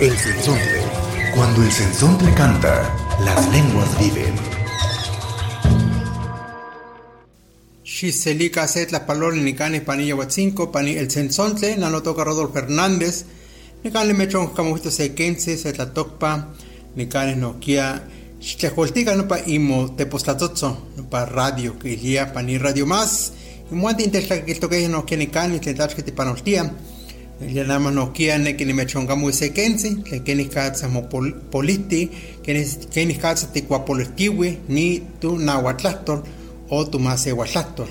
El 0.00 0.16
sensontle. 0.18 0.82
Cuando 1.36 1.62
el 1.62 1.70
sensontle 1.70 2.34
canta, 2.34 2.92
las 3.24 3.48
lenguas 3.52 3.98
viven. 4.00 4.34
Xiselica 7.84 8.66
set 8.66 8.90
la 8.90 9.06
palor 9.06 9.36
ni 9.36 9.54
canes 9.54 9.82
panilla 9.82 10.16
huatzinco, 10.16 10.72
pani 10.72 10.96
el 10.96 11.12
sensontle, 11.12 11.76
no 11.76 11.90
lo 11.90 12.02
toca 12.02 12.24
Rodolfo 12.24 12.54
Fernández, 12.54 13.24
ni 13.84 13.92
cane 13.92 14.14
mechon 14.14 14.48
camuito 14.48 14.90
sequense, 14.90 15.56
set 15.56 15.78
la 15.78 15.94
tocpa, 15.94 16.48
ni 16.96 17.06
canes 17.06 17.36
no 17.36 17.60
pa 19.28 19.38
imo 19.46 19.94
tepostlatotzo, 19.94 20.88
no 20.96 21.08
pa 21.08 21.24
radio, 21.24 21.78
que 21.78 21.92
ilia 21.92 22.32
pani 22.32 22.58
radio 22.58 22.84
más, 22.84 23.32
y 23.70 23.74
muante 23.76 24.02
intesla 24.02 24.44
que 24.44 24.56
toque 24.56 24.88
no 24.88 25.06
que 25.06 25.16
te 25.16 26.12
panoltia, 26.12 26.64
ya 26.64 26.93
nada 27.40 27.78
más 27.78 27.92
no 27.92 28.12
kia 28.12 28.38
ne 28.38 28.56
que 28.56 28.64
ni 28.64 28.72
mechonga 28.72 29.14
muy 29.14 29.32
sequense, 29.32 30.02
que 30.02 30.22
que 30.22 30.34
ni 30.34 30.46
katsa 30.46 30.88
mo 30.88 31.08
politi, 31.08 32.10
que 32.42 32.54
ni 32.54 32.64
que 32.90 33.06
ni 33.06 33.14
katsa 33.14 33.52
te 33.52 33.64
cuapolitiwi, 33.64 34.58
ni 34.68 35.02
tu 35.20 35.38
nahuatlastor, 35.38 36.22
o 36.68 36.86
tu 36.86 36.98
más 36.98 37.26
ehuatlastor. 37.26 37.88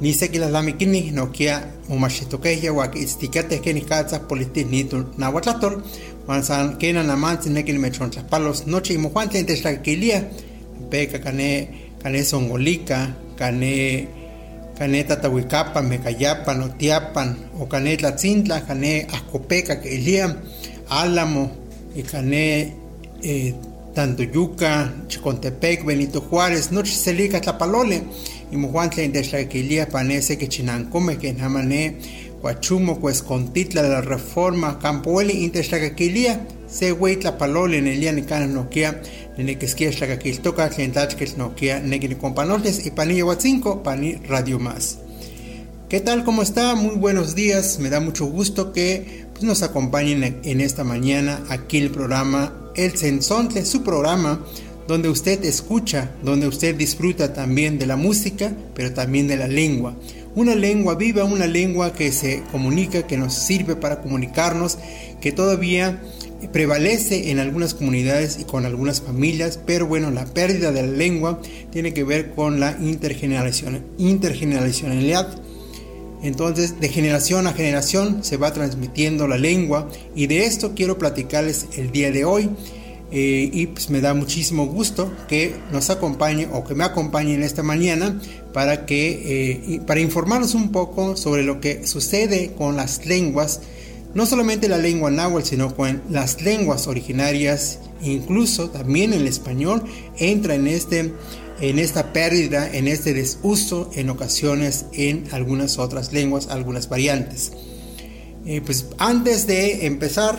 Ni 0.00 0.14
se 0.14 0.30
que 0.30 0.38
la 0.38 0.48
lamiquini 0.48 1.10
no 1.10 1.30
kia 1.30 1.74
mumachitoqueya 1.88 2.72
wa 2.72 2.90
que 2.90 3.00
isticate 3.00 3.60
que 3.60 3.74
ni 3.74 3.82
katsa 3.82 4.26
politi 4.26 4.64
ni 4.64 4.84
tu 4.84 5.06
nahuatlastor, 5.18 5.82
wan 6.26 6.42
san 6.44 6.78
que 6.78 6.92
na 6.92 7.02
namansi 7.02 7.50
ne 7.50 7.64
que 7.64 7.72
ni 7.72 7.78
mechoncha 7.78 8.26
palos 8.26 8.66
noche 8.66 8.94
y 8.94 8.98
mojuante 8.98 9.38
entre 9.38 9.60
la 9.62 9.82
quilia, 9.82 10.30
caneta 14.80 15.20
tahuicapan, 15.20 15.90
mecayapan, 15.90 16.62
otiapan, 16.62 17.36
o 17.60 17.68
cané 17.68 17.98
tlatzintla, 17.98 18.64
cané 18.64 19.06
ascopeca, 19.12 19.78
que 19.78 19.94
elía, 19.96 20.40
álamo, 20.88 21.52
y 21.94 22.02
cané 22.02 22.72
eh, 23.22 23.54
Tantoyuca, 23.94 24.90
Chicontepec, 25.06 25.84
Benito 25.84 26.22
Juárez, 26.22 26.72
noche 26.72 26.94
celica 26.94 27.42
tlapalole, 27.42 28.04
y 28.50 28.56
mojuantle 28.56 29.04
en 29.04 29.12
deslaquilía 29.12 29.86
panese 29.86 30.38
que 30.38 30.48
chinancome, 30.48 31.18
que 31.18 31.34
namané, 31.34 31.98
Huachumo, 32.42 32.98
contitla 32.98 33.82
de 33.82 33.90
la 33.90 34.00
reforma, 34.00 34.78
Campoeli, 34.78 35.44
inteslaquilía, 35.44 36.46
se 36.66 36.92
güey 36.92 37.16
tlapalole 37.16 37.76
en 37.76 37.86
el 37.86 38.00
día 38.00 38.12
ni 38.12 38.22
canas 38.22 38.48
noquia, 38.48 39.02
radio 44.26 44.58
más. 44.58 44.98
¿Qué 45.88 46.00
tal? 46.00 46.24
¿Cómo 46.24 46.42
está? 46.42 46.74
Muy 46.74 46.94
buenos 46.96 47.34
días. 47.34 47.78
Me 47.80 47.90
da 47.90 48.00
mucho 48.00 48.26
gusto 48.26 48.72
que 48.72 49.26
pues, 49.32 49.42
nos 49.42 49.62
acompañen 49.62 50.40
en 50.44 50.60
esta 50.60 50.84
mañana 50.84 51.42
aquí 51.48 51.78
el 51.78 51.90
programa 51.90 52.70
El 52.76 52.96
Sensontle, 52.96 53.64
su 53.64 53.82
programa 53.82 54.44
donde 54.86 55.08
usted 55.08 55.44
escucha, 55.44 56.10
donde 56.22 56.46
usted 56.46 56.74
disfruta 56.74 57.32
también 57.32 57.78
de 57.78 57.86
la 57.86 57.96
música, 57.96 58.52
pero 58.74 58.92
también 58.92 59.28
de 59.28 59.36
la 59.36 59.48
lengua. 59.48 59.94
Una 60.34 60.54
lengua 60.54 60.94
viva, 60.96 61.24
una 61.24 61.46
lengua 61.46 61.92
que 61.92 62.12
se 62.12 62.42
comunica, 62.52 63.06
que 63.06 63.16
nos 63.16 63.34
sirve 63.34 63.76
para 63.76 64.00
comunicarnos, 64.00 64.78
que 65.20 65.32
todavía 65.32 66.02
prevalece 66.48 67.30
en 67.30 67.38
algunas 67.38 67.74
comunidades 67.74 68.38
y 68.40 68.44
con 68.44 68.66
algunas 68.66 69.00
familias, 69.00 69.60
pero 69.64 69.86
bueno, 69.86 70.10
la 70.10 70.26
pérdida 70.26 70.72
de 70.72 70.82
la 70.82 70.92
lengua 70.92 71.40
tiene 71.70 71.92
que 71.92 72.04
ver 72.04 72.32
con 72.32 72.60
la 72.60 72.76
intergeneracionalidad. 72.80 75.40
Entonces, 76.22 76.80
de 76.80 76.88
generación 76.88 77.46
a 77.46 77.52
generación 77.52 78.22
se 78.22 78.36
va 78.36 78.52
transmitiendo 78.52 79.26
la 79.26 79.38
lengua 79.38 79.88
y 80.14 80.26
de 80.26 80.44
esto 80.44 80.72
quiero 80.74 80.98
platicarles 80.98 81.66
el 81.76 81.92
día 81.92 82.10
de 82.10 82.24
hoy. 82.24 82.50
Eh, 83.12 83.50
y 83.52 83.66
pues 83.66 83.90
me 83.90 84.00
da 84.00 84.14
muchísimo 84.14 84.66
gusto 84.66 85.12
que 85.26 85.56
nos 85.72 85.90
acompañe 85.90 86.46
o 86.52 86.62
que 86.62 86.76
me 86.76 86.84
acompañe 86.84 87.34
en 87.34 87.42
esta 87.42 87.64
mañana 87.64 88.20
para 88.52 88.86
que 88.86 89.74
eh, 89.74 89.80
para 89.84 89.98
informarnos 89.98 90.54
un 90.54 90.70
poco 90.70 91.16
sobre 91.16 91.42
lo 91.42 91.60
que 91.60 91.88
sucede 91.88 92.52
con 92.56 92.76
las 92.76 93.06
lenguas 93.06 93.62
no 94.14 94.26
solamente 94.26 94.68
la 94.68 94.78
lengua 94.78 95.10
náhuatl 95.10 95.46
sino 95.46 95.74
con 95.74 96.02
las 96.10 96.42
lenguas 96.42 96.86
originarias 96.86 97.80
incluso 98.02 98.70
también 98.70 99.12
el 99.12 99.26
español 99.26 99.84
entra 100.18 100.54
en 100.54 100.66
este 100.66 101.12
en 101.60 101.78
esta 101.78 102.12
pérdida 102.12 102.68
en 102.72 102.88
este 102.88 103.14
desuso 103.14 103.90
en 103.94 104.10
ocasiones 104.10 104.86
en 104.92 105.24
algunas 105.32 105.78
otras 105.78 106.12
lenguas 106.12 106.48
algunas 106.48 106.88
variantes 106.88 107.52
eh, 108.46 108.60
pues 108.64 108.86
antes 108.98 109.46
de 109.46 109.86
empezar 109.86 110.38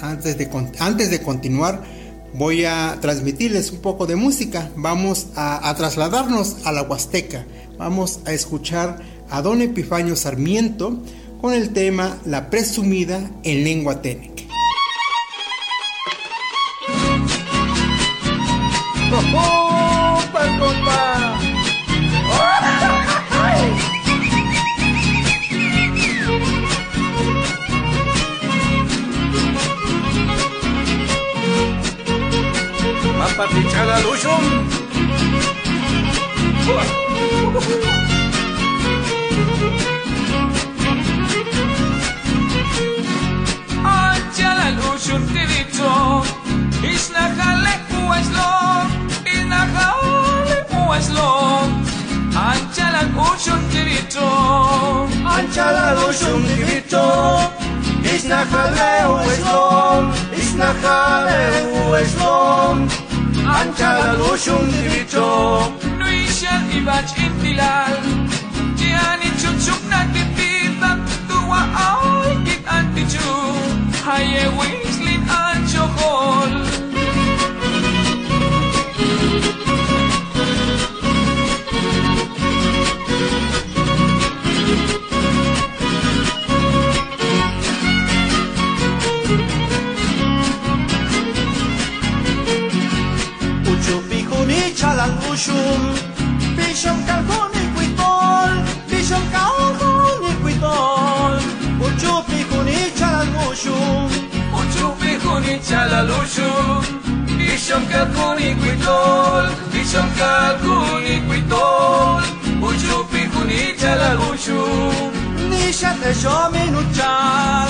antes 0.00 0.38
de 0.38 0.48
antes 0.78 1.10
de 1.10 1.22
continuar 1.22 1.82
voy 2.34 2.64
a 2.64 2.98
transmitirles 3.00 3.70
un 3.72 3.78
poco 3.78 4.06
de 4.06 4.16
música. 4.16 4.70
Vamos 4.76 5.28
a, 5.36 5.68
a, 5.68 5.74
trasladarnos 5.74 6.64
a 6.64 6.72
la 6.72 6.82
Huasteca. 6.82 7.46
Vamos 7.78 8.20
a 8.24 8.32
escuchar 8.32 9.00
a 9.30 9.42
don 9.42 9.60
Epifanio 9.60 10.16
Sarmiento 10.16 10.98
con 11.42 11.52
el 11.52 11.72
tema 11.72 12.16
La 12.24 12.48
presumida 12.48 13.20
en 13.42 13.64
lengua 13.64 14.00
técnica. 14.00 14.44
Papichada 33.36 33.98
Lushum. 34.02 34.82
Anchala 37.62 38.01
was 48.12 48.28
long, 48.36 48.86
in 49.34 49.48
a 49.60 49.64
hole 49.74 50.44
it 50.56 50.68
was 50.90 51.06
long, 51.16 51.68
until 52.50 52.92
an 53.00 53.08
ocean 53.16 53.62
divito, 53.72 54.28
until 55.36 55.74
an 55.86 55.96
ocean 56.04 56.40
divito, 56.50 57.06
is 58.12 58.24
na 58.32 58.40
hole 58.52 59.16
was 59.24 59.40
long, 59.48 60.04
is 60.40 60.52
na 60.60 60.70
hole 60.82 61.90
was 61.92 62.12
long, 62.20 62.78
until 63.60 63.98
an 64.10 64.20
ocean 64.30 64.64
divito, 64.76 65.28
no 66.00 66.06
ibach 66.76 67.12
intilal, 67.24 67.32
dilal, 67.40 67.94
diani 68.78 69.28
chup 69.40 69.56
chup 69.64 69.80
na 69.92 70.00
titiba, 70.12 70.90
tuwa 71.28 71.60
aoy 71.86 72.32
kit 72.44 72.62
antichu, 72.76 73.32
haye 74.04 74.44
wingslin 74.58 75.22
ancho 75.40 75.84
hole. 75.96 76.41
Bishal 94.72 94.98
al-Ushum, 95.04 95.82
Bisham 96.56 96.98
Kalkon 97.04 97.52
Iquitol, 97.62 98.52
Bisham 98.88 99.22
Kalkon 99.34 100.24
Iquitol, 100.32 101.34
Uchupi 101.86 102.40
Kunichal 102.48 103.16
al-Ushum, 103.20 104.08
Uchupi 104.60 105.12
Kunichal 105.20 105.92
al-Ushum, 106.00 106.80
Bisham 107.36 107.82
Kalkon 107.92 108.38
Iquitol, 108.48 109.44
Bisham 109.72 110.08
Kalkon 110.16 111.04
Iquitol, 111.16 112.22
Uchupi 112.68 113.22
Kunichal 113.32 114.00
al-Ushum, 114.10 115.12
Nishat 115.50 116.00
Eshomin 116.10 116.74
Uchal, 116.80 117.68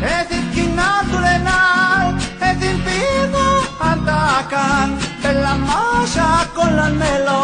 Edit 0.00 0.46
Kinatulenal, 0.54 2.14
Edit 2.40 2.78
Pino 2.86 3.46
Antakan, 3.80 5.05
la 5.34 5.54
masa 5.56 6.48
con 6.54 6.76
la 6.76 6.88
melo. 6.88 7.36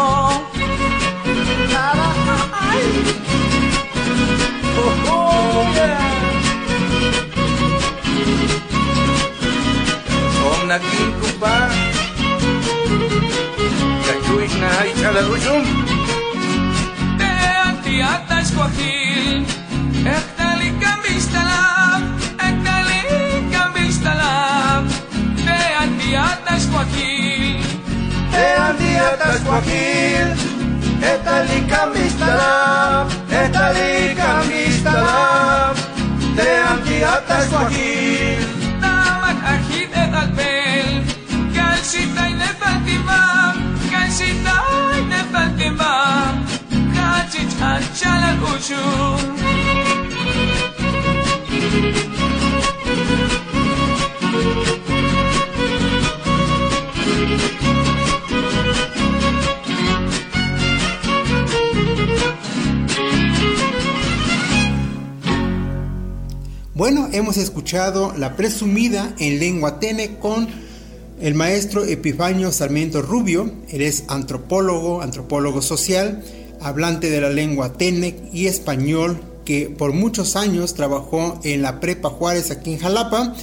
Naging 10.73 11.13
kumpa 11.21 11.69
Kachuik 14.07 14.53
na 14.57 14.69
ay 14.81 14.89
chalagusum 14.97 15.61
Te 17.19 17.31
antiata 17.67 18.41
escoagil 18.41 19.45
Ektali 20.01 20.69
kambistalab 20.81 22.01
Ektali 22.41 23.03
kambistalab 23.53 24.87
Te 25.45 25.59
antiata 25.83 26.57
escoagil 26.57 27.22
πλατεία 28.77 29.17
τα 29.17 29.31
σκουαχίλ 29.37 30.29
Έταλοι 31.13 31.59
καμίσταλα, 31.71 32.53
έταλοι 33.29 34.15
καμίσταλα 34.21 35.21
Τε 36.35 36.47
αντία 36.71 37.23
τα 37.27 37.41
σκουαχίλ 37.41 38.41
ε, 38.41 38.79
Τα 38.81 38.93
μαχαχή 39.21 39.81
δε 39.93 40.03
δαλπέλ 40.13 40.91
Καλσί 41.55 42.03
τα 42.15 42.23
είναι 42.29 42.49
πάντημα, 42.61 43.21
καλσί 43.91 44.31
τα 44.45 44.57
είναι 44.97 45.21
πάντημα 45.31 45.93
Κάτσι 46.95 47.43
τα 47.59 47.71
τσάλα 47.93 48.31
κουτσού 48.41 48.85
Thank 51.65 51.95
you. 51.97 52.02
Bueno, 66.83 67.07
hemos 67.13 67.37
escuchado 67.37 68.13
la 68.17 68.35
presumida 68.35 69.15
en 69.17 69.39
lengua 69.39 69.79
tene 69.79 70.17
con 70.17 70.49
el 71.21 71.33
maestro 71.33 71.85
Epifanio 71.85 72.51
Sarmiento 72.51 73.01
Rubio. 73.01 73.49
Él 73.69 73.83
es 73.83 74.03
antropólogo, 74.09 75.01
antropólogo 75.01 75.61
social, 75.61 76.21
hablante 76.59 77.09
de 77.09 77.21
la 77.21 77.29
lengua 77.29 77.71
tene 77.71 78.17
y 78.33 78.47
español, 78.47 79.17
que 79.45 79.69
por 79.69 79.93
muchos 79.93 80.35
años 80.35 80.73
trabajó 80.73 81.39
en 81.45 81.61
la 81.61 81.79
Prepa 81.79 82.09
Juárez 82.09 82.51
aquí 82.51 82.73
en 82.73 82.79
Jalapa. 82.79 83.33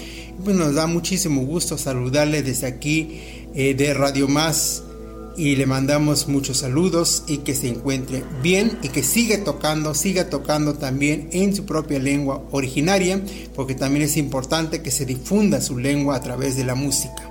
Pues 0.44 0.54
nos 0.54 0.74
da 0.74 0.86
muchísimo 0.86 1.40
gusto 1.40 1.78
saludarle 1.78 2.42
desde 2.42 2.66
aquí 2.66 3.22
eh, 3.54 3.72
de 3.72 3.94
Radio 3.94 4.28
Más 4.28 4.82
y 5.36 5.56
le 5.56 5.66
mandamos 5.66 6.28
muchos 6.28 6.58
saludos 6.58 7.24
y 7.26 7.38
que 7.38 7.54
se 7.54 7.68
encuentre 7.68 8.22
bien 8.42 8.78
y 8.82 8.88
que 8.88 9.02
siga 9.02 9.42
tocando, 9.44 9.94
siga 9.94 10.28
tocando 10.28 10.74
también 10.74 11.28
en 11.32 11.54
su 11.54 11.64
propia 11.64 11.98
lengua 11.98 12.42
originaria, 12.50 13.20
porque 13.54 13.74
también 13.74 14.04
es 14.04 14.16
importante 14.16 14.82
que 14.82 14.90
se 14.90 15.06
difunda 15.06 15.60
su 15.60 15.78
lengua 15.78 16.16
a 16.16 16.20
través 16.20 16.56
de 16.56 16.64
la 16.64 16.74
música. 16.74 17.30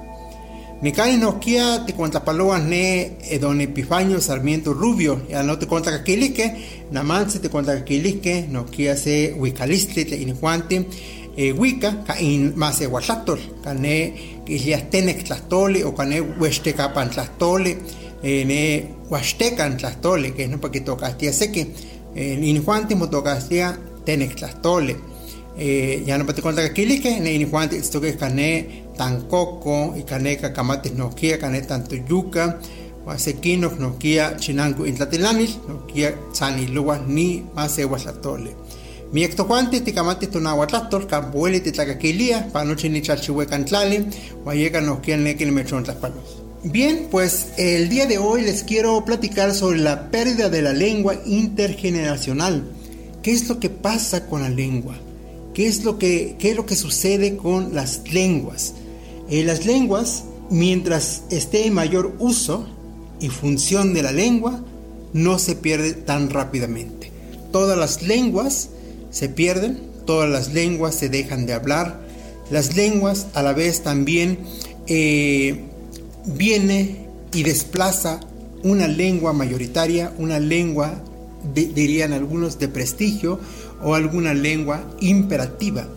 Mikani 0.82 1.18
Nokia 1.18 1.86
te 1.86 1.94
cuenta 1.94 2.24
paloas 2.24 2.64
ne 2.64 3.18
eh, 3.22 3.38
don 3.38 3.60
Epifanio 3.60 4.22
Sarmiento 4.22 4.74
Rubio, 4.74 5.22
ya 5.30 5.44
no 5.44 5.60
te 5.60 5.68
cuenta 5.68 5.92
kakilique, 5.92 6.86
namanse 6.92 7.40
te 7.40 7.50
cuenta 7.50 7.76
kakilique, 7.76 8.48
Nokia 8.50 8.96
se 8.96 9.36
wicalistle 9.38 10.06
te 10.06 10.16
injuante, 10.16 10.88
eh, 11.36 11.52
wika 11.52 12.06
ka 12.06 12.20
in 12.22 12.54
mase 12.56 12.88
huachatol, 12.88 13.40
kane 13.62 14.39
que 14.58 14.78
tenek 14.92 15.24
tlastole 15.24 15.84
o 15.86 15.94
kane 15.94 16.22
huestecapan 16.22 17.10
tlastole, 17.10 17.78
eh, 18.24 18.46
ne 18.46 18.60
huastecan 19.10 19.78
tlastole, 19.78 20.34
que 20.34 20.44
es 20.44 20.50
no 20.50 20.60
porque 20.60 20.82
tocastia 20.82 21.34
seque, 21.34 21.68
injuante 22.16 22.96
mo 22.96 23.10
tocastia 23.10 23.78
tenek 24.06 24.36
tlastole. 24.36 24.96
Eh, 25.58 26.04
ya 26.06 26.18
no 26.18 26.26
te 26.26 26.42
cuenta 26.42 26.74
que 26.74 26.86
ne 27.20 27.34
injuante 27.34 27.78
esto 27.78 28.00
que 28.00 28.16
kane 28.16 28.86
tancoco 28.98 29.94
y 29.98 30.04
kane 30.04 30.38
kakamates 30.38 30.94
nokia, 30.94 31.38
kane 31.38 31.62
tanto 31.62 31.96
yuca, 31.96 32.60
Wasequino, 33.06 33.72
nokia 33.80 34.36
chinanco 34.38 34.86
intlatilanil, 34.86 35.50
nokia 35.68 36.14
tzanilua 36.32 37.00
ni 37.08 37.44
mase 37.56 37.84
huachatole. 37.84 38.56
Mi 39.12 39.24
ectojuante 39.24 39.82
ticamate 39.82 40.28
tonahuatlastol, 40.28 41.08
campueli 41.08 41.62
titlacaquilia, 41.62 42.48
panoche 42.54 42.90
ni 42.90 43.02
chalchihuecantlali, 43.02 44.06
huayeca 44.46 44.82
nos 44.82 45.00
nequil 45.08 45.52
mechón 45.52 45.84
palos. 46.00 46.44
Bien, 46.64 47.08
pues 47.10 47.48
el 47.58 47.90
día 47.90 48.06
de 48.06 48.20
hoy 48.20 48.44
les 48.44 48.64
quiero 48.64 49.04
platicar 49.06 49.56
sobre 49.56 49.80
la 49.80 50.12
pérdida 50.12 50.50
de 50.50 50.62
la 50.62 50.74
lengua 50.74 51.16
intergeneracional. 51.26 52.64
¿Qué 53.24 53.32
es 53.32 53.50
lo 53.50 53.60
que 53.60 53.72
pasa 53.72 54.28
con 54.28 54.44
la 54.44 54.50
lengua? 54.50 54.96
¿Qué 55.56 55.66
es 55.66 55.84
lo 55.84 55.98
que, 55.98 56.36
qué 56.38 56.52
es 56.52 56.56
lo 56.56 56.68
que 56.68 56.76
sucede 56.76 57.36
con 57.36 57.74
las 57.74 58.14
lenguas? 58.14 58.76
Eh, 59.32 59.44
las 59.44 59.66
lenguas, 59.66 60.26
mientras 60.52 61.24
esté 61.32 61.66
en 61.66 61.74
mayor 61.74 62.16
uso 62.20 62.68
y 63.20 63.30
función 63.30 63.96
de 63.96 64.04
la 64.04 64.12
lengua, 64.12 64.62
no 65.14 65.40
se 65.40 65.56
pierde 65.56 65.94
tan 65.94 66.30
rápidamente. 66.30 67.12
Todas 67.52 67.76
las 67.76 68.04
lenguas 68.04 68.70
se 69.12 69.30
pierden, 69.30 69.80
todas 70.06 70.30
las 70.30 70.54
lenguas 70.54 70.96
se 70.96 71.10
dejan 71.10 71.46
de 71.46 71.54
hablar, 71.54 72.00
las 72.50 72.76
lenguas 72.76 73.28
a 73.34 73.44
la 73.44 73.54
vez 73.54 73.82
también 73.82 74.40
eh, 74.88 75.66
viene 76.26 77.06
y 77.34 77.44
desplaza 77.44 78.20
una 78.64 78.88
lengua 78.88 79.34
mayoritaria, 79.34 80.12
una 80.18 80.40
lengua, 80.40 81.02
de- 81.54 81.68
dirían 81.68 82.12
algunos, 82.14 82.60
de 82.60 82.68
prestigio 82.68 83.40
o 83.82 83.96
alguna 83.96 84.34
lengua 84.34 84.84
imperativa, 85.00 85.88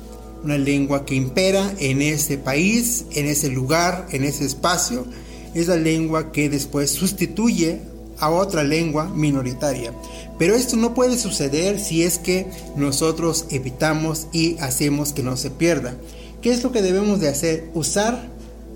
una 0.45 0.59
lengua 0.59 1.05
que 1.07 1.15
impera 1.15 1.73
en 1.79 2.03
ese 2.03 2.37
país, 2.39 3.07
en 3.13 3.27
ese 3.27 3.49
lugar, 3.49 4.07
en 4.13 4.25
ese 4.25 4.45
espacio, 4.45 5.07
es 5.55 5.69
la 5.69 5.77
lengua 5.77 6.33
que 6.33 6.49
después 6.49 6.91
sustituye 6.91 7.81
a 8.23 8.31
otra 8.31 8.63
lengua 8.63 9.07
minoritaria. 9.09 9.93
Pero 10.39 10.55
esto 10.55 10.77
no 10.77 10.95
puede 10.95 11.19
suceder 11.19 11.81
si 11.81 12.05
es 12.05 12.19
que 12.19 12.47
nosotros 12.77 13.47
evitamos 13.51 14.29
y 14.33 14.57
hacemos 14.61 15.13
que 15.13 15.25
no 15.25 15.37
se 15.37 15.51
pierda. 15.51 15.97
¿Qué 16.41 16.53
es 16.53 16.63
lo 16.63 16.71
que 16.71 16.83
debemos 16.83 17.19
de 17.19 17.29
hacer? 17.29 17.69
Usar 17.75 18.29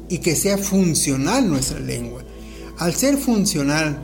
y 0.09 0.19
que 0.19 0.35
sea 0.35 0.59
funcional 0.59 1.49
nuestra 1.49 1.79
lengua. 1.79 2.25
Al 2.79 2.93
ser 2.95 3.19
funcional, 3.19 4.03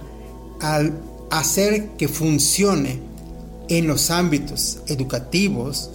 al 0.61 0.93
hacer 1.33 1.89
que 1.99 2.07
funcione 2.07 3.01
en 3.69 3.89
los 3.89 4.13
ámbitos 4.13 4.79
educativos, 4.87 5.91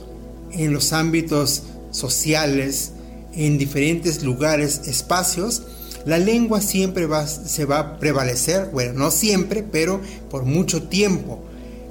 en 0.51 0.73
los 0.73 0.91
ámbitos 0.91 1.63
sociales, 1.91 2.91
en 3.33 3.57
diferentes 3.57 4.23
lugares, 4.23 4.81
espacios, 4.87 5.63
la 6.07 6.17
lengua 6.17 6.61
siempre 6.61 7.05
va, 7.05 7.27
se 7.27 7.65
va 7.65 7.79
a 7.79 7.99
prevalecer, 7.99 8.69
bueno, 8.71 8.93
no 8.93 9.11
siempre, 9.11 9.61
pero 9.63 10.01
por 10.31 10.45
mucho 10.45 10.83
tiempo. 10.83 11.43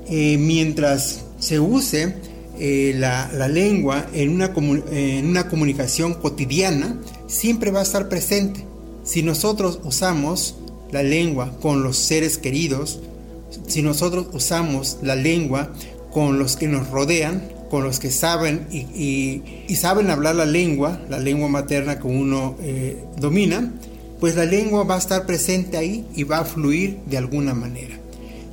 Eh, 0.08 0.38
mientras 0.38 1.20
se 1.38 1.60
use 1.60 2.14
eh, 2.58 2.94
la, 2.96 3.30
la 3.34 3.46
lengua 3.48 4.06
en 4.14 4.30
una, 4.30 4.52
en 4.92 5.26
una 5.26 5.48
comunicación 5.48 6.14
cotidiana, 6.14 6.98
siempre 7.26 7.70
va 7.70 7.80
a 7.80 7.82
estar 7.82 8.08
presente. 8.08 8.64
Si 9.04 9.22
nosotros 9.22 9.80
usamos 9.84 10.56
la 10.90 11.02
lengua 11.02 11.52
con 11.60 11.82
los 11.82 11.96
seres 11.96 12.38
queridos, 12.38 13.00
si 13.66 13.82
nosotros 13.82 14.28
usamos 14.32 14.98
la 15.02 15.14
lengua 15.16 15.72
con 16.12 16.38
los 16.38 16.56
que 16.56 16.68
nos 16.68 16.88
rodean, 16.90 17.48
con 17.70 17.82
los 17.82 17.98
que 17.98 18.10
saben 18.10 18.66
y, 18.70 18.78
y- 18.94 19.64
y 19.68 19.76
saben 19.76 20.10
hablar 20.10 20.36
la 20.36 20.46
lengua, 20.46 21.00
la 21.10 21.18
lengua 21.18 21.48
materna 21.48 21.98
que 21.98 22.06
uno 22.06 22.56
eh, 22.62 22.96
domina, 23.18 23.72
pues 24.20 24.34
la 24.36 24.44
lengua 24.44 24.84
va 24.84 24.96
a 24.96 24.98
estar 24.98 25.26
presente 25.26 25.76
ahí 25.76 26.06
y 26.14 26.24
va 26.24 26.38
a 26.38 26.44
fluir 26.44 26.98
de 27.06 27.18
alguna 27.18 27.54
manera. 27.54 27.96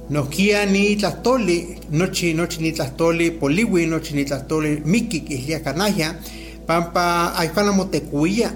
Nokia 0.09 0.65
ni 0.65 0.95
tlastole, 0.97 1.79
nochi, 1.91 2.33
nochi 2.33 2.61
ni 2.61 2.71
tlastole, 2.73 3.31
poliwi, 3.31 3.87
nochi 3.87 4.13
ni 4.13 4.25
tlastole, 4.25 4.81
miki, 4.85 5.21
que 5.21 5.35
es 5.35 5.47
ya 5.47 5.63
canalla, 5.63 6.19
pampa, 6.67 7.33
aifana 7.37 7.71
motecuya, 7.71 8.53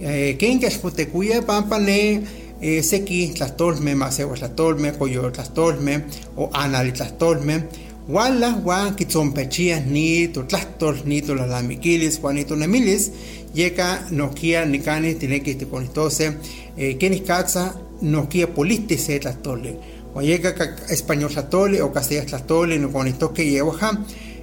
eh, 0.00 0.36
kenkas 0.38 0.82
motecuya, 0.82 1.42
pampa 1.46 1.78
ne, 1.78 2.22
eh, 2.60 2.82
seki 2.82 3.28
tlastolme, 3.34 3.94
masewa 3.94 4.34
tlastolme, 4.34 4.92
coyo 4.98 5.30
tlastolme, 5.30 6.04
o 6.36 6.50
anali 6.52 6.92
tlastolme, 6.92 7.64
wala, 8.08 8.60
wa, 8.64 8.90
kitzompechia, 8.90 9.80
ni 9.80 10.28
tu 10.28 10.42
tlastol, 10.42 10.96
ni 11.04 11.22
tu 11.22 11.34
lalamiquilis, 11.34 12.20
juanito 12.20 12.56
nemilis, 12.56 13.10
yeka, 13.54 14.06
nokia, 14.10 14.64
nikani, 14.64 15.14
tineki, 15.14 15.54
ticonitose, 15.54 16.32
eh, 16.76 16.96
kenis 16.96 17.22
katza, 17.22 17.74
nokia 18.02 18.46
polistise 18.46 19.18
tlastole, 19.18 19.76
Oyeca 20.18 20.54
español 20.88 21.30
tlatole 21.30 21.82
o 21.82 21.92
castellas 21.92 22.26
tlatole 22.26 22.78
no 22.78 22.90
con 22.90 23.06
esto 23.06 23.32
que 23.32 23.44
llevo 23.44 23.72
ja 23.72 23.92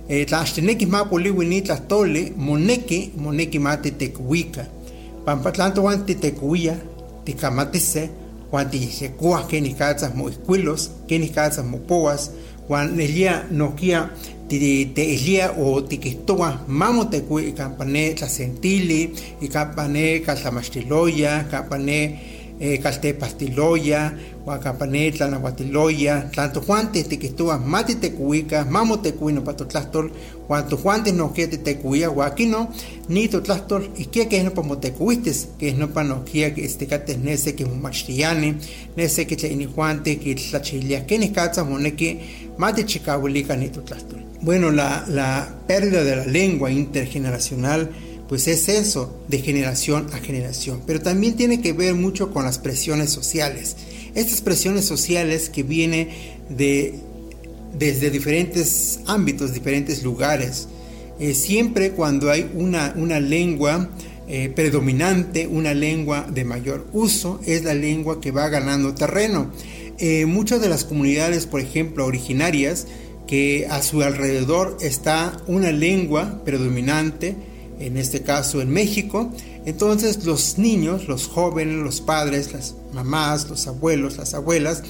eh, 0.07 0.25
tlaxteneki 0.25 0.85
ma 0.85 1.09
poliwini 1.09 1.61
tlatole 1.61 2.31
moneki 2.37 3.11
moneki 3.17 3.59
ma 3.59 3.77
titekuika 3.77 4.65
pampa 5.25 5.51
tlanto 5.51 5.83
wan 5.83 6.05
titekuia 6.05 6.77
tikamatise 7.25 8.09
wan 8.51 8.69
tiyekua 8.69 9.47
que 9.47 9.59
ni 9.61 9.73
katzas 9.73 10.15
mo 10.15 10.29
iscuilos 10.29 10.91
que 11.07 11.19
wan 12.69 12.99
elia 12.99 13.45
nokia 13.51 14.09
ti 14.47 14.85
te 14.95 15.03
elia 15.15 15.51
o 15.57 15.81
tikistoa 15.81 16.65
mamo 16.67 17.05
tekui 17.05 17.51
kampane 17.51 18.13
tlasentili 18.13 19.13
y 19.41 19.47
kampane 19.47 20.19
kaltamastiloya 20.19 21.45
kampane 21.51 22.19
eh, 22.59 22.79
Caltepastiloya, 22.79 24.15
Huacapanetla, 24.45 25.27
Nahuatiloya, 25.27 26.29
tanto 26.33 26.61
Juantes 26.61 27.07
estuvo 27.09 27.57
mati 27.59 27.95
te 27.95 28.11
cuica, 28.11 28.65
mamo 28.65 28.99
te 28.99 29.13
cuino 29.13 29.43
pato 29.43 29.65
tlastol, 29.67 30.11
cuanto 30.47 30.77
Juantes 30.77 31.13
no 31.13 31.33
que 31.33 31.47
te 31.47 31.77
cuía, 31.77 32.09
no 32.47 32.69
ni 33.07 33.27
to 33.27 33.41
tlastol, 33.41 33.91
y 33.97 34.05
que 34.05 34.27
que 34.27 34.43
no 34.43 34.53
como 34.53 34.77
te 34.77 34.91
cuistes, 34.91 35.49
que 35.57 35.73
no 35.73 35.89
pa 35.89 36.03
no 36.03 36.23
que 36.25 36.53
este 36.57 36.87
cates 36.87 37.17
nese 37.17 37.55
que 37.55 37.65
machtiane, 37.65 38.55
nese 38.95 39.25
que 39.25 39.35
te 39.35 39.65
Juante, 39.65 40.19
que 40.19 40.35
la 40.51 40.61
chilia, 40.61 41.05
que 41.05 41.17
ni 41.17 41.33
mone 41.67 41.95
que 41.95 42.51
mate 42.57 42.85
chicahuilica 42.85 43.55
ni 43.55 43.69
to 43.69 43.81
tlastol. 43.81 44.23
Bueno, 44.41 44.69
la, 44.69 45.05
la 45.07 45.55
pérdida 45.67 46.03
de 46.03 46.15
la 46.17 46.25
lengua 46.25 46.71
intergeneracional 46.71 47.89
pues 48.27 48.47
es 48.47 48.69
eso, 48.69 49.15
de 49.27 49.39
generación 49.39 50.07
a 50.13 50.17
generación. 50.17 50.81
Pero 50.85 51.01
también 51.01 51.35
tiene 51.35 51.61
que 51.61 51.73
ver 51.73 51.95
mucho 51.95 52.31
con 52.31 52.45
las 52.45 52.57
presiones 52.57 53.11
sociales. 53.11 53.75
Estas 54.15 54.41
presiones 54.41 54.85
sociales 54.85 55.49
que 55.49 55.63
vienen 55.63 56.09
de, 56.49 56.95
desde 57.77 58.09
diferentes 58.09 58.99
ámbitos, 59.05 59.53
diferentes 59.53 60.03
lugares. 60.03 60.67
Eh, 61.19 61.33
siempre 61.33 61.91
cuando 61.91 62.29
hay 62.29 62.49
una, 62.53 62.93
una 62.97 63.19
lengua 63.19 63.89
eh, 64.27 64.51
predominante, 64.53 65.45
una 65.45 65.73
lengua 65.73 66.25
de 66.27 66.45
mayor 66.45 66.87
uso, 66.93 67.39
es 67.45 67.63
la 67.63 67.75
lengua 67.75 68.19
que 68.19 68.31
va 68.31 68.49
ganando 68.49 68.95
terreno. 68.95 69.51
Eh, 69.99 70.25
muchas 70.25 70.61
de 70.61 70.67
las 70.67 70.83
comunidades, 70.83 71.45
por 71.45 71.61
ejemplo, 71.61 72.05
originarias, 72.05 72.87
que 73.27 73.67
a 73.69 73.81
su 73.81 74.01
alrededor 74.01 74.77
está 74.81 75.37
una 75.47 75.71
lengua 75.71 76.41
predominante, 76.43 77.35
en 77.79 77.97
este 77.97 78.21
caso 78.21 78.61
en 78.61 78.69
México. 78.69 79.31
Entonces 79.65 80.25
los 80.25 80.57
niños, 80.57 81.07
los 81.07 81.27
jóvenes, 81.27 81.75
los 81.75 82.01
padres, 82.01 82.53
las 82.53 82.75
mamás, 82.93 83.49
los 83.49 83.67
abuelos, 83.67 84.17
las 84.17 84.33
abuelas, 84.33 84.83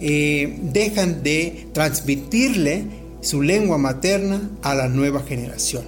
eh, 0.00 0.58
dejan 0.62 1.22
de 1.22 1.68
transmitirle 1.72 2.84
su 3.20 3.42
lengua 3.42 3.78
materna 3.78 4.50
a 4.62 4.74
la 4.74 4.88
nueva 4.88 5.22
generación. 5.22 5.84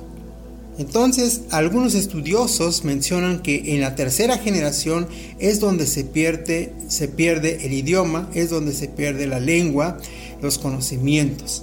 Entonces, 0.77 1.43
algunos 1.51 1.95
estudiosos 1.95 2.85
mencionan 2.85 3.43
que 3.43 3.75
en 3.75 3.81
la 3.81 3.95
tercera 3.95 4.39
generación 4.39 5.07
es 5.39 5.61
donde 5.61 5.87
se 5.87 6.03
pierde, 6.03 6.73
se 6.89 7.07
pierde 7.07 7.65
el 7.65 7.73
idioma, 7.73 8.29
es 8.35 8.51
donde 8.51 8.73
se 8.73 8.89
pierde 8.89 9.29
la 9.29 9.39
lengua, 9.39 9.99
los 10.43 10.59
conocimientos. 10.59 11.63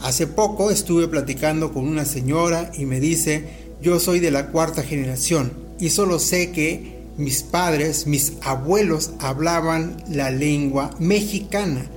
Hace 0.00 0.28
poco 0.28 0.70
estuve 0.70 1.08
platicando 1.08 1.72
con 1.72 1.88
una 1.88 2.04
señora 2.04 2.70
y 2.76 2.86
me 2.86 3.00
dice, 3.00 3.44
yo 3.82 3.98
soy 3.98 4.20
de 4.20 4.30
la 4.30 4.46
cuarta 4.46 4.82
generación 4.82 5.52
y 5.78 5.90
solo 5.90 6.18
sé 6.18 6.52
que 6.52 7.02
mis 7.18 7.42
padres, 7.42 8.06
mis 8.06 8.34
abuelos 8.40 9.10
hablaban 9.18 10.02
la 10.08 10.30
lengua 10.30 10.90
mexicana. 10.98 11.90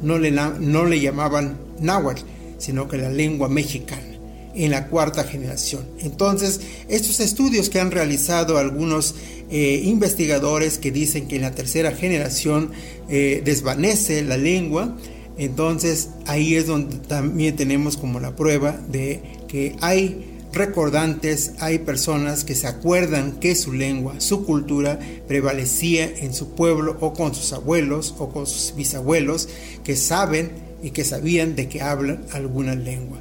No 0.00 0.18
le, 0.18 0.30
no 0.30 0.84
le 0.86 1.00
llamaban 1.00 1.58
náhuatl, 1.80 2.22
sino 2.58 2.88
que 2.88 2.96
la 2.96 3.10
lengua 3.10 3.48
mexicana 3.48 4.12
en 4.54 4.70
la 4.70 4.88
cuarta 4.88 5.24
generación. 5.24 5.84
Entonces, 6.00 6.60
estos 6.88 7.20
estudios 7.20 7.70
que 7.70 7.80
han 7.80 7.90
realizado 7.90 8.58
algunos 8.58 9.14
eh, 9.50 9.82
investigadores 9.84 10.78
que 10.78 10.90
dicen 10.90 11.26
que 11.26 11.36
en 11.36 11.42
la 11.42 11.52
tercera 11.52 11.92
generación 11.92 12.70
eh, 13.08 13.42
desvanece 13.44 14.22
la 14.22 14.36
lengua, 14.36 14.96
entonces 15.38 16.10
ahí 16.26 16.54
es 16.54 16.66
donde 16.66 16.96
también 16.98 17.56
tenemos 17.56 17.96
como 17.96 18.20
la 18.20 18.36
prueba 18.36 18.78
de 18.88 19.22
que 19.48 19.74
hay 19.80 20.31
recordantes, 20.52 21.52
hay 21.58 21.78
personas 21.78 22.44
que 22.44 22.54
se 22.54 22.66
acuerdan 22.66 23.32
que 23.40 23.54
su 23.54 23.72
lengua, 23.72 24.20
su 24.20 24.44
cultura 24.44 24.98
prevalecía 25.26 26.04
en 26.04 26.34
su 26.34 26.50
pueblo 26.50 26.96
o 27.00 27.12
con 27.14 27.34
sus 27.34 27.52
abuelos 27.52 28.14
o 28.18 28.28
con 28.28 28.46
sus 28.46 28.74
bisabuelos 28.76 29.48
que 29.84 29.96
saben 29.96 30.50
y 30.82 30.90
que 30.90 31.04
sabían 31.04 31.56
de 31.56 31.68
que 31.68 31.80
hablan 31.80 32.24
alguna 32.32 32.74
lengua. 32.74 33.18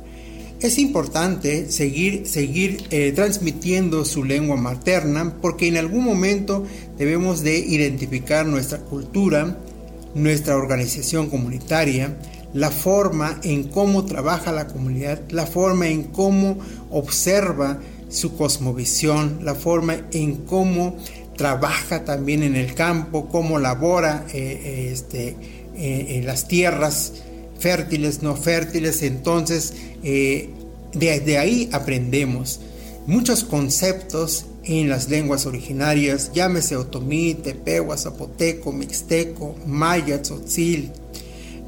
Es 0.59 0.77
importante 0.77 1.71
seguir, 1.71 2.27
seguir 2.27 2.83
eh, 2.91 3.13
transmitiendo 3.15 4.05
su 4.05 4.23
lengua 4.23 4.57
materna 4.57 5.37
porque 5.41 5.67
en 5.67 5.77
algún 5.77 6.03
momento 6.03 6.65
debemos 6.99 7.41
de 7.41 7.57
identificar 7.57 8.45
nuestra 8.45 8.77
cultura, 8.77 9.57
nuestra 10.13 10.55
organización 10.55 11.29
comunitaria, 11.29 12.15
la 12.53 12.71
forma 12.71 13.39
en 13.43 13.63
cómo 13.63 14.05
trabaja 14.05 14.51
la 14.51 14.67
comunidad, 14.67 15.21
la 15.29 15.45
forma 15.45 15.87
en 15.87 16.03
cómo 16.03 16.57
observa 16.89 17.79
su 18.09 18.35
cosmovisión, 18.35 19.39
la 19.43 19.55
forma 19.55 19.95
en 20.11 20.35
cómo 20.45 20.97
trabaja 21.37 22.03
también 22.03 22.43
en 22.43 22.55
el 22.55 22.73
campo, 22.73 23.29
cómo 23.29 23.57
labora 23.57 24.25
eh, 24.33 24.61
eh, 24.63 24.89
este, 24.91 25.35
eh, 25.75 26.17
en 26.17 26.25
las 26.25 26.47
tierras 26.47 27.13
fértiles, 27.57 28.21
no 28.21 28.35
fértiles. 28.35 29.01
Entonces, 29.01 29.73
desde 30.93 31.37
ahí 31.37 31.69
aprendemos 31.71 32.59
muchos 33.07 33.43
conceptos 33.43 34.45
en 34.63 34.89
las 34.89 35.09
lenguas 35.09 35.45
originarias, 35.45 36.31
llámese 36.33 36.75
otomí, 36.75 37.33
tepehuas, 37.33 38.03
zapoteco, 38.03 38.71
mixteco, 38.71 39.55
maya, 39.65 40.21
tzotzil, 40.21 40.91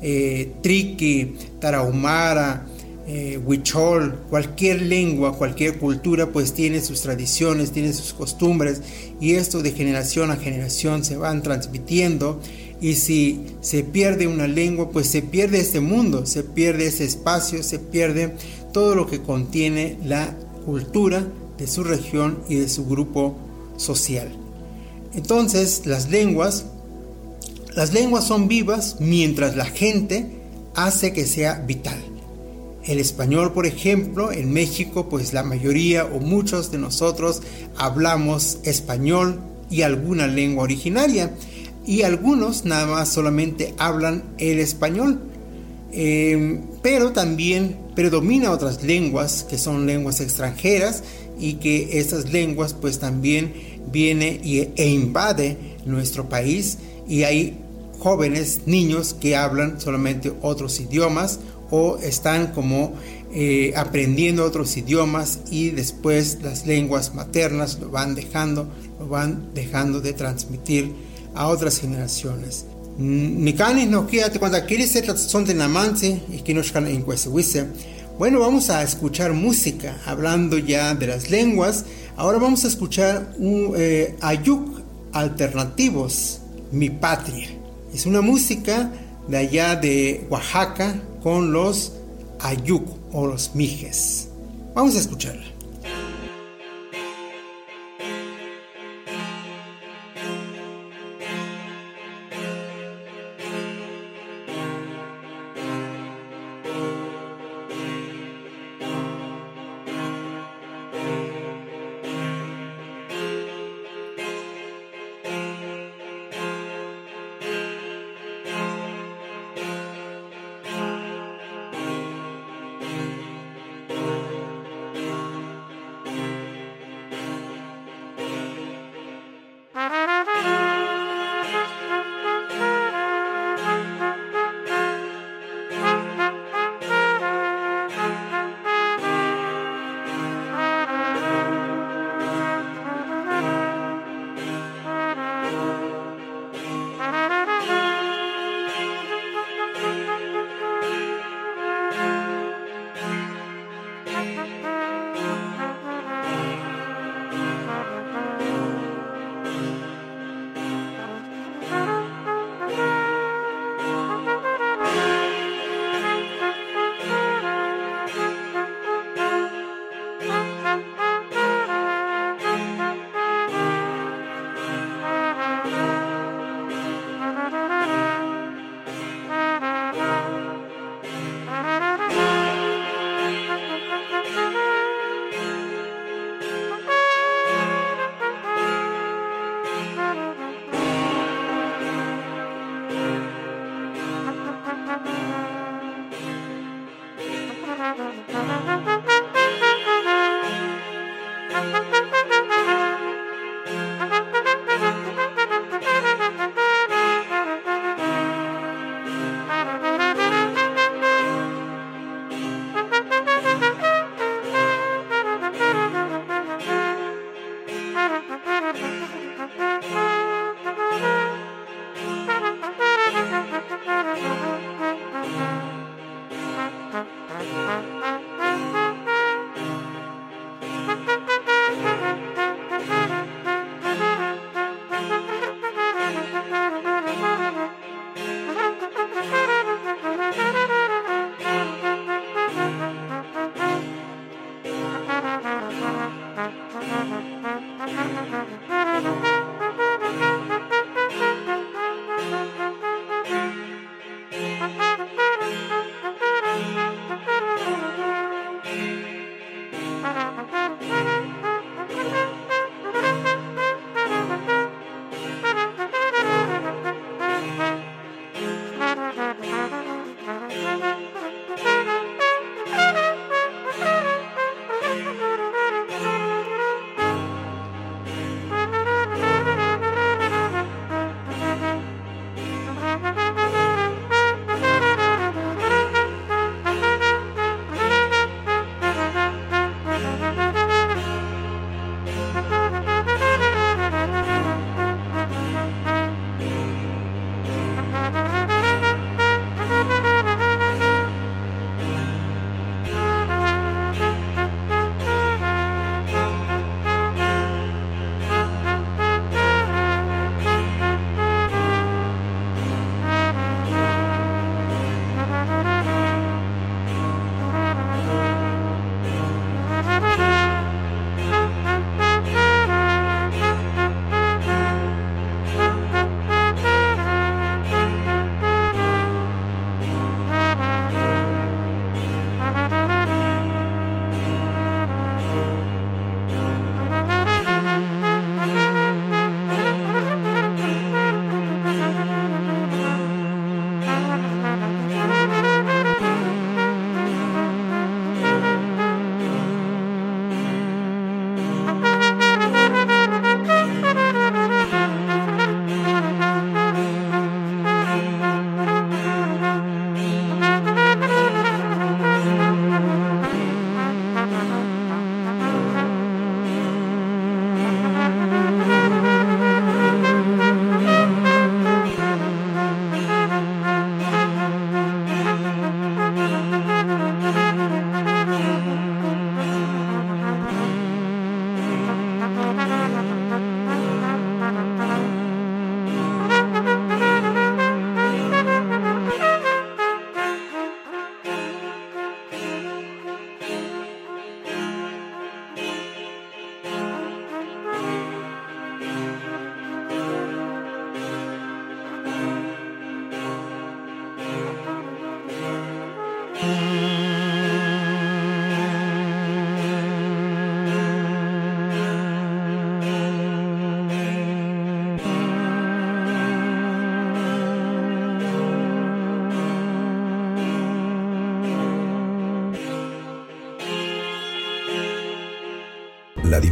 eh, 0.04 0.52
triqui, 0.62 1.36
tarahumara, 1.60 2.68
eh, 3.08 3.38
huichol, 3.38 4.20
cualquier 4.30 4.82
lengua, 4.82 5.38
cualquier 5.38 5.78
cultura, 5.78 6.32
pues 6.32 6.54
tiene 6.54 6.82
sus 6.82 7.02
tradiciones, 7.02 7.72
tiene 7.72 7.94
sus 7.94 8.14
costumbres 8.14 8.82
y 9.20 9.34
esto 9.34 9.62
de 9.62 9.72
generación 9.72 10.30
a 10.30 10.36
generación 10.36 11.04
se 11.04 11.18
van 11.18 11.42
transmitiendo 11.42 12.40
y 12.82 12.96
si 12.96 13.46
se 13.62 13.84
pierde 13.84 14.28
una 14.28 14.48
lengua, 14.48 14.90
pues 14.90 15.08
se 15.08 15.22
pierde 15.22 15.62
este 15.62 15.80
mundo, 15.80 16.26
se 16.26 16.44
pierde 16.44 16.88
ese 16.88 17.06
espacio, 17.06 17.64
se 17.64 17.80
pierde 17.80 18.36
todo 18.74 18.96
lo 18.96 19.08
que 19.08 19.22
contiene 19.22 19.98
la 20.04 20.36
cultura 20.66 21.26
de 21.58 21.68
su 21.68 21.84
región 21.84 22.40
y 22.50 22.56
de 22.56 22.68
su 22.68 22.86
grupo 22.86 23.38
social. 23.78 24.30
Entonces, 25.14 25.86
las 25.86 26.10
lenguas 26.10 26.66
las 27.76 27.94
lenguas 27.94 28.26
son 28.26 28.48
vivas 28.48 28.98
mientras 29.00 29.56
la 29.56 29.66
gente 29.66 30.28
hace 30.76 31.14
que 31.14 31.26
sea 31.26 31.60
vital. 31.60 31.98
El 32.86 33.00
español, 33.00 33.54
por 33.54 33.66
ejemplo, 33.66 34.32
en 34.32 34.52
México, 34.52 35.08
pues 35.10 35.34
la 35.34 35.44
mayoría 35.44 36.06
o 36.06 36.20
muchos 36.20 36.72
de 36.72 36.78
nosotros 36.78 37.42
hablamos 37.78 38.58
español 38.64 39.40
y 39.70 39.84
alguna 39.84 40.28
lengua 40.28 40.64
originaria. 40.64 41.34
Y 41.86 42.04
algunos 42.04 42.66
nada 42.66 42.86
más 42.88 43.10
solamente 43.10 43.74
hablan 43.78 44.24
el 44.38 44.60
español. 44.60 45.20
Em, 45.92 46.62
pero 46.82 47.12
también 47.12 47.78
predomina 47.96 48.52
otras 48.52 48.84
lenguas 48.84 49.44
que 49.44 49.58
son 49.58 49.86
lenguas 49.86 50.20
extranjeras 50.20 51.04
y 51.40 51.56
que 51.56 52.00
estas 52.00 52.32
lenguas 52.32 52.74
pues 52.74 53.00
también 53.00 53.54
viene 53.92 54.42
e 54.76 54.88
invade 54.88 55.58
nuestro 55.86 56.28
país 56.30 56.80
y 57.08 57.24
hay 57.24 57.63
jóvenes, 58.04 58.64
niños 58.66 59.16
que 59.20 59.38
hablan 59.38 59.80
solamente 59.80 60.34
otros 60.42 60.82
idiomas 60.82 61.40
o 61.72 61.98
están 62.00 62.48
como 62.48 62.94
eh, 63.34 63.74
aprendiendo 63.78 64.44
otros 64.44 64.76
idiomas 64.76 65.40
y 65.50 65.70
después 65.70 66.40
las 66.44 66.68
lenguas 66.68 67.16
maternas 67.16 67.80
lo 67.80 67.90
van 67.90 68.14
dejando, 68.14 68.68
lo 69.00 69.08
van 69.08 69.54
dejando 69.54 70.02
de 70.02 70.12
transmitir 70.12 70.94
a 71.34 71.48
otras 71.48 71.80
generaciones. 71.80 72.66
Nikani 72.98 73.86
no 73.86 74.06
quédate 74.06 74.38
cuando 74.38 74.60
son 75.16 75.46
de 75.46 75.54
namance 75.54 76.22
y 76.32 76.42
que 76.42 76.54
nos 76.54 76.76
en 76.76 77.06
Bueno, 78.20 78.40
vamos 78.40 78.70
a 78.70 78.84
escuchar 78.84 79.32
música 79.34 79.98
hablando 80.06 80.58
ya 80.58 80.94
de 80.94 81.08
las 81.08 81.32
lenguas. 81.32 81.86
Ahora 82.18 82.38
vamos 82.38 82.66
a 82.66 82.68
escuchar 82.68 83.34
un 83.40 83.74
eh, 83.76 84.16
ayuk 84.22 84.82
alternativos, 85.14 86.42
mi 86.72 86.90
patria. 86.90 87.63
Es 87.94 88.06
una 88.06 88.22
música 88.22 88.92
de 89.28 89.38
allá 89.38 89.76
de 89.76 90.26
Oaxaca 90.30 90.96
con 91.22 91.54
los 91.54 91.94
ayuk 92.40 92.88
o 93.12 93.28
los 93.28 93.54
mijes. 93.54 94.30
Vamos 94.74 94.96
a 94.96 95.00
escucharla. 95.00 95.53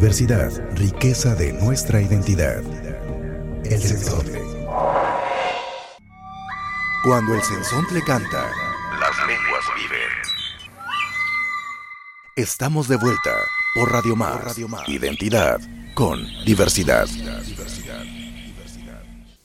Diversidad, 0.02 0.52
riqueza 0.74 1.36
de 1.36 1.54
nuestra 1.54 2.02
identidad. 2.02 2.64
El 3.64 3.80
sensontle. 3.80 4.42
Cuando 7.04 7.36
el 7.36 7.42
sensontle 7.44 8.02
canta, 8.02 8.50
las 9.00 9.28
lenguas 9.28 9.64
viven. 9.76 10.10
Estamos 12.36 12.88
de 12.88 12.96
vuelta 12.96 13.30
por 13.76 13.92
Radio 13.92 14.16
Más. 14.16 14.58
Identidad 14.88 15.60
con 15.94 16.26
diversidad. 16.46 17.08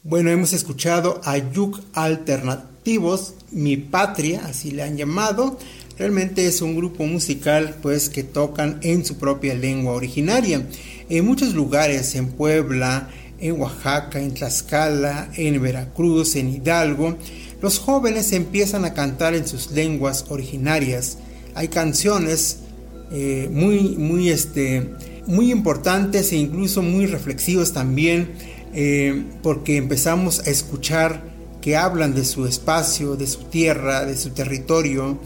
Bueno, 0.05 0.31
hemos 0.31 0.55
escuchado 0.55 1.21
a 1.23 1.37
Yuk 1.37 1.81
Alternativos, 1.93 3.35
Mi 3.51 3.77
Patria, 3.77 4.47
así 4.47 4.71
le 4.71 4.85
han 4.85 4.97
llamado. 4.97 5.59
Realmente 5.99 6.47
es 6.47 6.61
un 6.61 6.77
grupo 6.77 7.05
musical 7.07 7.77
pues 7.81 8.11
que 8.11 8.23
tocan 8.23 8.79
en 8.83 9.05
su 9.05 9.17
propia 9.17 9.55
lengua 9.55 9.95
originaria. 9.95 10.67
En 11.09 11.25
muchos 11.25 11.55
lugares, 11.55 12.15
en 12.17 12.29
Puebla, 12.29 13.09
en 13.41 13.61
Oaxaca, 13.61 14.21
en 14.21 14.35
Tlaxcala, 14.35 15.31
en 15.37 15.61
Veracruz, 15.61 16.37
en 16.37 16.51
Hidalgo, 16.51 17.17
los 17.63 17.79
jóvenes 17.79 18.33
empiezan 18.33 18.85
a 18.85 18.93
cantar 18.93 19.35
en 19.35 19.47
sus 19.47 19.71
lenguas 19.71 20.27
originarias. 20.29 21.19
Hay 21.55 21.69
canciones 21.69 22.59
eh, 23.11 23.49
muy, 23.51 23.97
muy, 23.97 24.31
este, 24.31 24.91
muy 25.27 25.51
importantes 25.51 26.33
e 26.33 26.37
incluso 26.37 26.83
muy 26.83 27.07
reflexivas 27.07 27.73
también, 27.73 28.33
eh, 28.75 29.25
porque 29.43 29.79
empezamos 29.79 30.41
a 30.41 30.51
escuchar 30.51 31.23
que 31.63 31.77
hablan 31.77 32.15
de 32.15 32.25
su 32.25 32.47
espacio, 32.47 33.17
de 33.17 33.27
su 33.27 33.45
tierra, 33.45 34.05
de 34.05 34.17
su 34.17 34.31
territorio, 34.31 35.19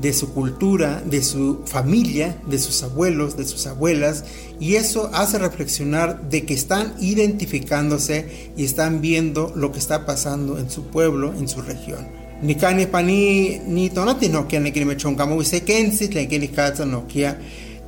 de 0.00 0.12
su 0.12 0.32
cultura, 0.32 1.02
de 1.04 1.22
su 1.22 1.60
familia, 1.64 2.36
de 2.46 2.58
sus 2.58 2.82
abuelos, 2.82 3.36
de 3.36 3.44
sus 3.44 3.66
abuelas, 3.66 4.24
y 4.60 4.74
eso 4.74 5.10
hace 5.12 5.38
reflexionar 5.38 6.28
de 6.28 6.44
que 6.44 6.54
están 6.54 6.94
identificándose 7.00 8.52
y 8.56 8.64
están 8.64 9.00
viendo 9.00 9.52
lo 9.56 9.72
que 9.72 9.78
está 9.78 10.06
pasando 10.06 10.58
en 10.58 10.70
su 10.70 10.84
pueblo, 10.84 11.34
en 11.34 11.48
su 11.48 11.62
región. 11.62 12.06
Ni 12.40 12.54
kani 12.54 12.86
pani 12.86 13.60
ni 13.66 13.90
tonati 13.90 14.28
no 14.28 14.46
kia 14.46 14.60
ne 14.60 14.72
kini 14.72 14.84
mechonga 14.84 15.26
mo 15.26 15.42
se 15.42 15.64
kensi 15.64 16.06
tle 16.06 16.28
kini 16.28 16.48
kata 16.48 16.84
no 16.84 17.04
kia 17.08 17.36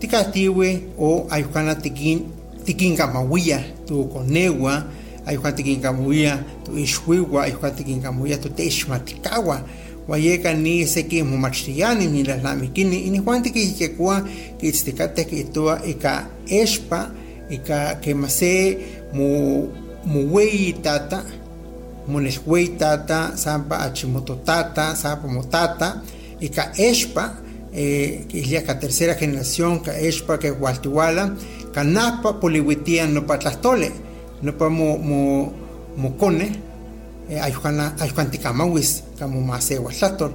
tikatiwe 0.00 0.82
o 0.98 1.28
ayukana 1.30 1.78
tikin 1.78 2.26
tikin 2.64 2.96
kamawiya 2.96 3.62
tu 3.86 4.08
konewa 4.08 4.86
ayukana 5.24 5.54
tikin 5.54 5.80
kamawiya 5.80 6.44
tu 6.64 6.76
ishwiwa 6.76 7.44
ayukana 7.44 7.74
tikin 7.76 8.02
kamawiya 8.02 8.38
tu 8.38 8.48
teshmatikawa 8.48 9.62
wayeka 10.10 10.54
ni 10.54 10.86
seki 10.86 11.22
mumachtiani 11.22 12.06
ni 12.06 12.24
las 12.24 12.42
lamikini. 12.42 13.06
Ini 13.06 13.18
juante 13.18 13.52
que 13.52 13.60
yekua 13.78 14.26
que 14.58 14.66
istikate 14.66 15.24
que 15.24 15.44
toa 15.44 15.80
ika 15.86 16.26
espa 16.48 17.10
ika 17.50 18.00
mu 19.12 19.68
mu 20.04 20.34
wei 20.34 20.72
tata 20.82 21.24
munes 22.08 22.40
wei 22.46 22.68
tata 22.68 23.36
sampa 23.36 23.78
achimototata 23.78 24.96
sampa 24.96 25.28
motata 25.28 26.02
ika 26.40 26.72
espa 26.76 27.36
eh, 27.72 28.26
la 28.66 28.78
tercera 28.78 29.14
generación 29.14 29.80
que 29.82 30.08
espa 30.08 30.38
que 30.38 30.50
gualtiwala 30.50 31.36
kanapa 31.72 32.40
poliwitia 32.40 33.06
no 33.06 33.26
patlastole 33.26 33.92
no 34.42 34.52
pa 34.52 34.68
mo 34.68 34.98
mo 34.98 35.52
mo 35.96 36.16
cone 37.30 37.40
ayuhana 37.40 37.92
ayuhantikamawis 38.00 39.02
kamo 39.18 39.40
masewa 39.40 39.92
tlator 39.92 40.30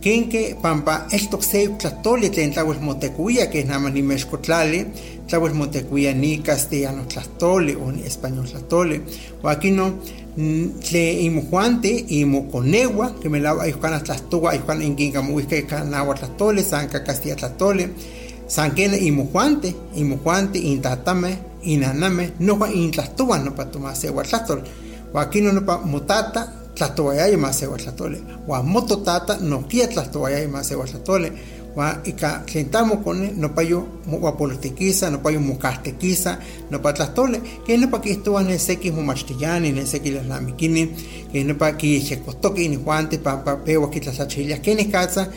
kenke 0.00 0.56
pampa 0.62 1.06
estok 1.10 1.42
se 1.42 1.68
tlatoli 1.78 2.30
tlen 2.30 2.52
tlawel 2.52 2.80
motekuia 2.80 3.46
que 3.46 3.64
nama 3.64 3.90
nimexkotlali 3.90 4.86
tlawel 5.28 5.54
motecuia 5.54 6.14
ni 6.14 6.38
castellano 6.38 7.04
tlastole 7.08 7.76
o 7.76 7.90
ni 7.90 8.02
español 8.02 8.46
tlastole 8.46 9.00
o 9.42 9.48
aquí 9.48 9.70
no 9.70 9.98
tle 10.80 11.22
imujuante 11.22 12.04
imuconegua 12.08 13.14
que 13.20 13.28
me 13.28 13.40
lava 13.40 13.62
ayucana 13.62 14.00
tlastoa 14.00 14.50
ayucana 14.50 14.84
inginga 14.84 15.22
muisca 15.22 15.60
canagua 15.62 16.14
tlastole 16.14 16.62
sanca 16.62 17.00
castilla 17.00 17.36
tlastole 17.36 17.88
sanquena 18.46 18.96
imujuante 18.96 19.74
imujuante 19.96 20.58
intatame 20.58 21.38
inaname 21.62 22.30
no 22.40 22.56
pa 22.56 22.68
intlastoa 22.68 23.38
no 23.38 23.50
pa 23.50 23.64
tomar 25.16 25.16
segua 25.16 25.16
tlastol 25.16 25.16
o 25.16 25.20
aquí 25.20 25.40
no 25.40 25.52
no 25.52 25.64
pa 25.64 25.78
mutata 25.78 26.52
tlastoayay 26.74 27.36
más 27.36 27.56
segua 27.56 27.78
tlastole 27.78 28.20
o 28.46 28.62
mototata 28.62 29.38
no 29.40 29.66
quiere 29.66 29.92
tlastoayay 29.92 30.46
más 30.48 30.66
segua 30.66 30.84
tlastole 30.84 31.32
wa 31.74 32.00
ika 32.04 32.44
tlentamo 32.46 33.02
kone 33.02 33.32
no 33.36 33.54
payo 33.54 33.86
wa 34.06 34.36
politikiza 34.36 35.10
no 35.10 35.22
payo 35.22 35.40
mukastekiza 35.40 36.38
no 36.70 36.80
pa 36.80 36.92
tlastole 36.92 37.40
que 37.66 37.78
no 37.78 37.90
pa 37.90 38.00
que 38.00 38.12
estuvo 38.12 38.40
en 38.40 38.58
seki 38.58 38.90
mu 38.90 39.02
machtillani 39.02 39.68
en 39.68 39.86
seki 39.86 40.10
las 40.10 40.26
lamikini 40.26 40.90
que 41.32 41.44
no 41.44 41.54
pa 41.56 41.76
que 41.76 42.00
que 42.00 42.68
ni 42.68 42.76
juante 42.76 43.18
pa 43.18 43.44
pa 43.44 43.56
pewa 43.56 43.90
que 43.90 44.00
las 44.00 44.20
achillas 44.20 44.60
que 44.60 44.74
ni 44.74 44.86
casa 44.86 45.28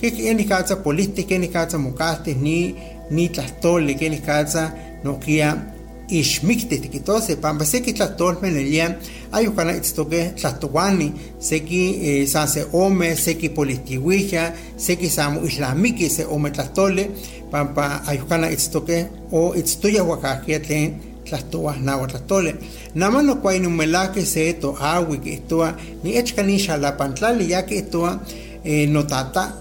que 0.00 0.34
ni 0.34 0.44
casa 0.44 0.82
política 0.82 1.28
que 1.28 1.38
ni 1.38 1.48
casa 1.48 1.78
mukaste 1.78 2.34
ni 2.34 2.74
ni 3.10 3.28
tlastole 3.28 3.96
que 3.96 4.10
ni 4.10 4.18
casa 4.20 4.74
no 5.04 5.18
kia 5.18 5.74
ixmikte 6.20 6.78
tikitose 6.78 7.36
pampa 7.36 7.64
seki 7.64 7.92
tlahtolme 7.92 8.50
nelia 8.50 8.94
ayukana 9.32 9.76
itztoke 9.76 10.32
tlahtowani 10.36 11.12
seki 11.38 11.82
eh, 12.02 12.26
san 12.28 12.48
se 12.48 12.66
ome 12.72 13.16
seki 13.16 13.48
politiwija 13.48 14.52
seki 14.76 15.08
samu 15.08 15.46
islamiki 15.46 16.10
se 16.10 16.26
ome 16.26 16.50
tlahtole 16.50 17.10
pampa 17.50 18.02
ayukana 18.06 18.50
itztoke 18.50 19.06
o 19.32 19.54
itztoya 19.54 20.04
wakajia 20.04 20.60
tlen 20.60 20.94
tlahtowa 21.24 21.76
nawa 21.76 22.06
tlahtole 22.06 22.54
nama 22.94 23.22
no 23.22 23.34
kuay 23.36 23.58
numelake 23.58 24.24
se 24.26 24.52
to 24.52 24.76
awi 24.80 25.18
que 25.18 25.32
istoa 25.34 25.74
ni 26.04 26.16
echka 26.16 26.42
ni 26.42 26.58
xalapantlali 26.58 27.50
ya 27.50 27.70
istoa 27.70 28.20
eh, 28.64 28.88
notata 28.88 29.52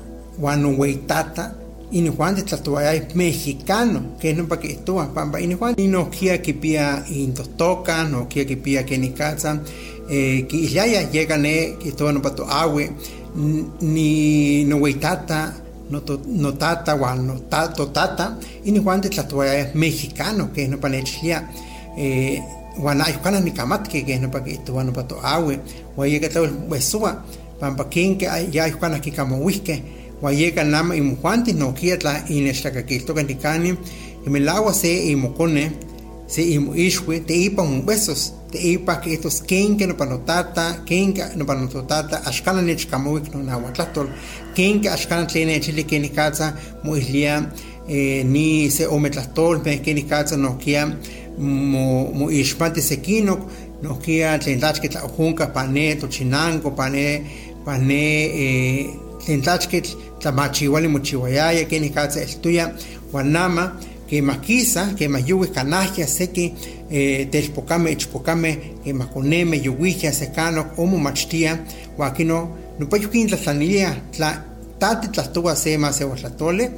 weitata 1.92 1.98
ini 1.98 2.10
Juan 2.10 2.36
de 2.36 2.44
Tlatuayay 2.44 3.08
mexicano, 3.16 4.18
que 4.20 4.34
no 4.34 4.48
para 4.48 4.62
que 4.62 4.72
estuvo, 4.72 5.06
pamba, 5.14 5.40
ini 5.40 5.56
Juan, 5.56 5.76
y 5.78 5.88
no 5.88 6.10
quiera 6.10 6.42
que 6.42 6.54
pía 6.54 7.04
intotoca, 7.10 8.04
no 8.04 8.28
quiera 8.28 8.48
que 8.48 8.58
pía 8.58 8.86
que 8.86 8.98
ni 8.98 9.12
casa, 9.12 9.62
eh, 10.10 10.46
que 10.48 10.68
ya 10.68 10.86
ya 10.86 11.10
llega 11.10 11.38
ne, 11.38 11.78
que 11.80 11.92
todo 11.92 12.12
no 12.12 12.22
para 12.22 12.36
tu 12.36 12.44
agua, 12.44 12.84
ni 13.82 14.64
no 14.66 14.78
weitata, 14.78 15.54
no, 15.90 16.02
to, 16.02 16.22
no 16.26 16.54
tata, 16.54 16.96
wan 16.96 17.28
no 17.28 17.40
tato 17.50 17.88
tata, 17.88 18.38
ini 18.66 18.80
Juan 18.80 19.02
de 19.02 19.10
Tlatuayay 19.10 19.72
mexicano, 19.74 20.52
que 20.54 20.68
no 20.68 20.80
para 20.80 20.96
nechlia, 20.96 21.50
eh, 21.98 22.42
wan 22.78 23.02
ayukana 23.02 23.40
ni 23.42 23.52
kamat, 23.52 23.88
que 23.88 24.06
que 24.06 24.20
no 24.20 24.32
para 24.32 24.46
que 24.46 24.54
estuvo 24.54 24.84
no 24.84 24.94
para 24.94 25.08
tu 25.08 25.16
agua, 25.16 25.56
o 25.96 26.06
llega 26.06 26.30
todo 26.30 26.46
el 26.46 26.54
huesua, 26.70 27.24
pamba, 27.60 27.90
quien 27.90 28.18
que 28.18 28.28
ya 28.50 28.64
ayukana 28.64 29.02
que 29.02 29.12
como 29.12 29.38
whisky, 29.38 29.84
wayeka 30.22 30.64
nama 30.64 30.96
imujuanti 30.96 31.54
no 31.54 31.72
kiatla 31.72 32.24
inextlacaquilto 32.30 33.14
canticani 33.14 33.78
imelawa 34.26 34.74
se 34.74 35.12
imocone 35.12 35.72
se 36.28 36.42
imuixwe 36.42 37.20
te 37.20 37.34
ipa 37.34 37.64
besos 37.86 38.34
te 38.52 38.58
ipa 38.58 39.02
que 39.02 39.14
estos 39.14 39.42
ken 39.42 39.78
que 39.78 39.88
no 39.88 39.96
panotata 39.96 40.84
ken 40.86 41.14
que 41.14 41.24
no 41.36 41.46
panotata 41.46 42.22
ashkana 42.26 42.62
nech 42.62 42.88
kamuik 42.90 43.34
no 43.34 43.42
nahuatlatol 43.44 44.08
ken 44.56 44.82
que 44.82 44.90
ashkana 44.90 45.26
tlene 45.26 45.60
chile 45.60 45.84
que 45.84 46.00
ni 46.00 46.10
katsa 46.10 46.56
muislia 46.84 47.52
eh, 47.88 48.24
ni 48.24 48.70
se 48.70 48.86
ometlatol 48.88 49.62
me 49.66 49.82
que 49.82 49.94
ni 49.94 50.04
katsa 50.04 50.38
no 50.38 50.58
mo 51.38 52.30
ishmate 52.30 52.82
sekino 52.82 53.48
no 53.82 53.96
kia 53.96 54.38
tlen 54.38 54.60
tlachke 54.60 54.90
tlajunka 54.90 55.48
pane 55.48 55.96
tochinango 55.96 56.72
pane 56.72 57.26
pane 57.66 58.04
eh, 58.44 59.11
tlen 59.26 59.42
tlachketl 59.42 59.96
tlamachiwali 60.20 60.88
mochiwayaya 60.88 61.66
que 61.66 61.80
nikatsa 61.80 62.22
estuya 62.22 62.74
wanama 63.14 63.78
que 64.10 64.22
makisa 64.22 64.94
que 64.98 65.08
mayuwi 65.08 65.48
kanahya 65.48 66.08
seki 66.08 66.54
eh, 66.90 67.30
telpokame 67.30 67.92
ichpokame 67.92 68.60
que 68.84 68.94
makoneme 68.94 69.58
yuwihya 69.58 70.14
sekano 70.14 70.66
omo 70.78 70.98
machtia 70.98 71.60
wakino 71.98 72.58
nupayukin 72.80 73.28
tlatlanilia 73.28 73.96
tla 74.12 74.44
tati 74.80 75.08
tlahtowa 75.08 75.56
se 75.56 75.78
ma 75.78 75.94
se 75.94 76.04
watlatole 76.04 76.72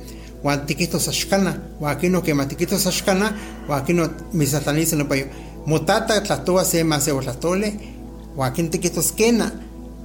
wan 0.43 0.65
tikitos 0.65 1.08
axkana 1.08 1.58
wakino 1.79 2.21
que 2.21 2.34
matikitos 2.34 2.88
axkana 2.88 3.34
wakino 3.67 4.10
misatlanisa 4.34 4.95
nupayo 4.95 5.25
motata 5.65 6.21
tlahtowa 6.21 6.65
se 6.65 6.84
ma 6.84 6.99
se 6.99 7.12
watlatole 7.12 7.73
wakin 8.36 8.69
tikitos 8.69 9.13
kena 9.13 9.51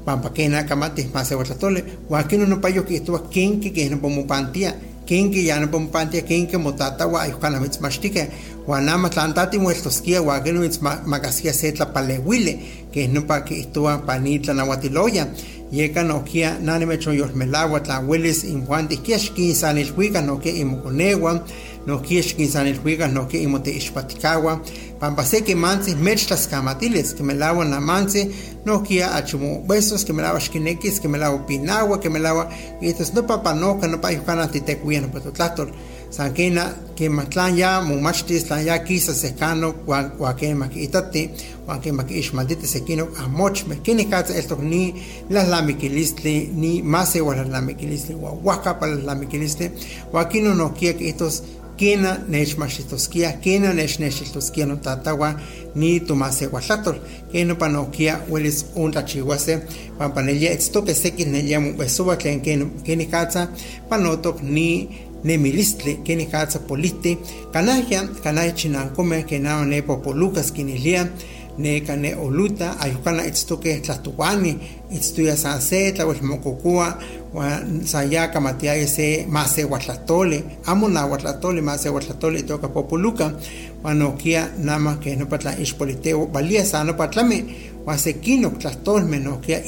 pampa 0.09 0.31
kena 0.31 0.64
kamati 0.64 1.07
mase 1.12 1.35
watlatole 1.35 1.85
wakino 2.09 2.47
no 2.47 2.57
payo 2.57 2.83
que 2.87 2.97
estuvo 2.97 3.18
kenke 3.29 3.75
que 3.75 3.90
no 3.90 3.99
pomo 3.99 4.25
pantia 4.27 4.75
kenke 5.05 5.44
ya 5.44 5.61
no 5.61 5.68
pomo 5.68 5.88
pantia 5.88 6.23
kenke 6.23 6.57
motata 6.57 7.07
wa 7.07 7.23
ayukana 7.23 7.61
mitz 7.61 7.79
mashtike 7.81 8.31
wa 8.66 8.81
nama 8.81 9.11
tlantati 9.11 9.59
muertos 9.59 10.01
kia 10.01 10.23
wa 10.23 10.40
que 10.40 10.53
no 10.53 10.61
mitz 10.61 10.81
magasia 10.81 11.53
setla 11.53 11.92
palewile 11.92 12.59
que 12.90 13.07
no 13.07 13.27
pa 13.27 13.44
que 13.44 13.61
estuvo 13.61 13.99
panitla 14.07 14.55
na 14.55 14.64
watiloya 14.64 15.29
yeka 15.71 16.03
no 16.03 16.25
kia 16.25 16.59
nane 16.59 16.87
mecho 16.87 17.12
yos 17.12 17.35
melagua 17.35 17.81
tla 17.81 18.01
hueles 18.01 18.44
in 18.44 18.64
juan 18.64 18.88
de 18.88 18.97
el 18.97 19.92
huiga 19.92 20.23
no 20.23 20.38
que 20.40 20.57
imoconewa 20.57 21.44
no 21.88 22.03
kies 22.03 22.35
kinsan 22.35 22.66
el 22.66 22.79
huiga 22.85 23.09
no 23.09 23.27
que 23.29 23.38
imote 23.40 23.70
ishpatikawa 23.70 24.61
pampa 25.01 25.24
se 25.24 25.42
que 25.42 25.55
manse 25.55 25.94
mechtas 25.96 26.46
camatiles 26.46 27.14
que 27.14 27.22
me 27.22 27.35
lava 27.35 27.64
na 27.64 27.81
manse. 27.81 28.31
No 28.64 28.83
kia 28.83 29.16
achumo 29.16 29.64
besos 29.66 30.05
que 30.05 30.12
me 30.12 30.22
lava 30.22 30.38
shkinekis 30.38 31.01
que 31.01 31.09
me 31.09 31.16
lava 31.16 31.46
pinagua 31.46 31.98
que 32.01 32.11
me 32.11 32.18
lava 32.18 32.51
y 32.83 32.90
entonces 32.90 33.14
no 33.14 33.27
papa 33.27 33.55
no 33.55 33.81
que 33.81 33.88
no 33.88 33.98
pa 34.01 34.12
yukana 34.12 34.51
titekuya 34.51 35.01
no 35.01 35.09
patotlator 35.09 35.72
sankena 36.11 36.74
que 36.96 37.09
matlan 37.09 37.57
ya 37.57 37.81
mumachtis 37.81 38.44
tlan 38.44 38.66
ya 38.66 38.85
kisa 38.85 39.14
sekano 39.14 39.74
wan 39.87 40.12
wakema 40.18 40.68
que 40.68 40.83
itate 40.83 41.31
wakema 41.66 42.05
que 42.05 42.18
ishmaldite 42.18 42.66
sekino 42.66 43.09
amochme 43.24 43.77
kini 43.77 44.05
katsa 44.05 44.35
eltok 44.35 44.61
ni 44.61 44.94
las 45.31 45.48
lamikilistli 45.48 46.51
ni 46.55 46.83
mase 46.83 47.20
wala 47.20 47.44
lamikilistli 47.44 48.14
wa 48.14 48.37
waka 48.44 48.74
para 48.74 48.94
lamikilistli 48.94 49.70
wakino 50.12 50.55
no 50.55 50.74
kia 50.74 50.92
que 50.94 51.09
estos 51.09 51.42
kena 51.79 52.19
nechmachitoskia 52.29 53.33
kena 53.33 53.73
nechnechitoskia 53.73 54.67
no 54.67 54.77
tatawa 54.77 55.35
ni 55.75 56.01
tomase 56.01 56.47
huatlatol 56.47 56.99
keno 57.33 57.55
panokia 57.55 58.17
huelis 58.29 58.67
un 58.75 58.93
tlachihuase 58.93 59.59
pampanelia 59.99 60.51
etztoke 60.51 60.95
seki 60.95 61.25
nelia 61.25 61.61
mubesoba 61.61 62.17
tlen 62.17 62.41
keni 62.85 63.07
katsa 63.07 63.49
panotok 63.88 64.43
ni 64.43 64.88
nemilistli 65.25 65.95
keni 66.05 66.27
katsa 66.27 66.59
politi 66.59 67.19
kanahya 67.53 68.09
kanahya 68.23 68.53
chinankome 68.53 69.23
kenama 69.23 69.67
ne 69.67 69.83
popolukas 69.83 70.53
kinilia 70.53 71.07
ne 71.59 71.81
kane 71.81 72.14
oluta 72.14 72.81
ayukana 72.81 73.27
itztoke 73.27 73.81
tlatuani 73.81 74.59
itztuya 74.90 75.37
san 75.37 75.61
se 75.61 75.92
tlawel 75.92 76.23
mokokua 76.23 76.99
wa 77.35 77.61
saya 77.85 78.29
kamatia 78.29 78.87
se 78.87 79.27
mase 79.29 79.64
watlatole 79.64 80.44
amo 80.66 80.88
na 80.88 81.07
watlatole 81.07 81.61
mase 81.61 81.88
watlatole 81.88 82.42
toka 82.42 82.68
popoluka 82.68 83.33
wanokia 83.83 84.49
nama 84.59 84.97
que 84.97 85.16
no 85.16 85.27
patla 85.27 85.59
ispoliteo 85.59 86.27
valia 86.27 86.64
sano 86.64 86.94
patlame 86.94 87.44
wa 87.87 87.99
sekino 87.99 88.51
tlatolme 88.51 89.18
no 89.18 89.37
kia 89.37 89.61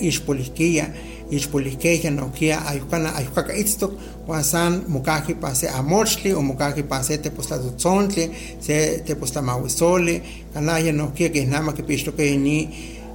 no 2.11 2.31
kia 2.35 2.67
ayukana 2.67 3.15
ayukaka 3.15 3.55
itztok 3.55 3.93
wa 4.27 4.43
san 4.43 4.85
mukaki 4.89 5.35
pase 5.35 5.69
amochli 5.69 6.33
o 6.33 6.43
mukaki 6.43 6.83
pase 6.83 7.19
te 7.19 7.31
postlatotzontli 7.31 8.31
se 8.61 9.03
te 9.07 9.15
postamahuizole 9.15 10.23
kanaya 10.55 10.93
no 10.93 11.13
kia 11.15 11.29
que 11.31 11.45
nama 11.47 11.73
que 11.73 11.83
pistoke 11.83 12.37
ni 12.37 12.69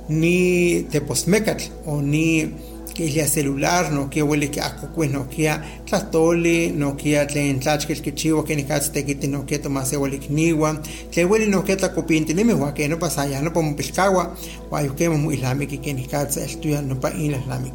ni 0.10 0.84
te 0.92 1.02
postmecatl 1.02 1.66
o 1.86 2.02
ni 2.02 2.52
ya 2.98 3.28
celular 3.28 3.92
no 3.92 4.10
que 4.10 4.24
huele 4.24 4.50
que 4.50 4.62
acocue 4.62 5.08
no 5.08 5.30
que 5.30 5.52
tlatoli 5.86 6.72
no 6.72 6.96
que 6.96 7.26
tlen 7.26 7.60
tlachkel 7.60 8.02
que 8.02 8.14
chivo 8.14 8.44
que 8.44 8.56
ni 8.56 8.64
katz 8.64 8.92
te 8.92 9.06
kiti 9.06 9.28
no 9.28 9.46
que 9.46 9.60
toma 9.60 9.86
se 9.86 9.98
huele 9.98 10.20
que 10.20 11.26
huele 11.26 11.48
no 11.48 11.64
que 11.64 11.76
ta 11.76 11.94
copinte 11.94 12.34
ni 12.34 12.44
me 12.44 12.54
wa 12.54 12.74
que 12.74 12.88
no 12.88 12.98
pasa 12.98 13.28
ya 13.28 13.42
no 13.42 13.52
pomo 13.52 13.76
pescagua 13.76 14.36
wa 14.72 14.82
yo 14.82 14.96
que 14.96 15.10
muy 15.10 15.36
islami 15.36 15.68
que 15.68 15.94
ni 15.94 16.06
katz 16.06 16.38
estudia 16.38 16.82
no 16.82 17.00
pa 17.00 17.12
in 17.12 17.36
islami 17.36 17.72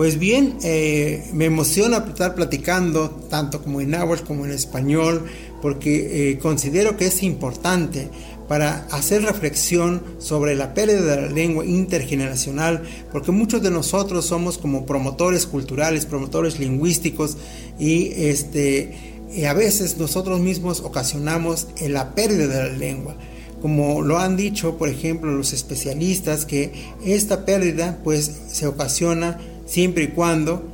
pues 0.00 0.18
bien, 0.18 0.56
eh, 0.62 1.28
me 1.34 1.44
emociona 1.44 1.98
estar 1.98 2.34
platicando 2.34 3.10
tanto 3.28 3.60
como 3.62 3.82
en 3.82 3.90
náhuatl 3.90 4.24
como 4.24 4.46
en 4.46 4.52
español, 4.52 5.26
porque 5.60 6.30
eh, 6.30 6.38
considero 6.38 6.96
que 6.96 7.06
es 7.06 7.22
importante 7.22 8.08
para 8.50 8.84
hacer 8.90 9.22
reflexión 9.22 10.02
sobre 10.18 10.56
la 10.56 10.74
pérdida 10.74 11.02
de 11.02 11.22
la 11.22 11.28
lengua 11.28 11.64
intergeneracional, 11.64 12.82
porque 13.12 13.30
muchos 13.30 13.62
de 13.62 13.70
nosotros 13.70 14.24
somos 14.24 14.58
como 14.58 14.86
promotores 14.86 15.46
culturales, 15.46 16.04
promotores 16.04 16.58
lingüísticos 16.58 17.36
y 17.78 18.08
este 18.16 19.20
a 19.48 19.52
veces 19.52 19.98
nosotros 19.98 20.40
mismos 20.40 20.80
ocasionamos 20.80 21.68
la 21.80 22.16
pérdida 22.16 22.64
de 22.64 22.70
la 22.70 22.76
lengua. 22.76 23.14
Como 23.62 24.02
lo 24.02 24.18
han 24.18 24.36
dicho, 24.36 24.76
por 24.78 24.88
ejemplo, 24.88 25.30
los 25.30 25.52
especialistas, 25.52 26.44
que 26.44 26.72
esta 27.04 27.44
pérdida 27.44 28.00
pues 28.02 28.32
se 28.48 28.66
ocasiona 28.66 29.38
siempre 29.64 30.02
y 30.02 30.08
cuando 30.08 30.64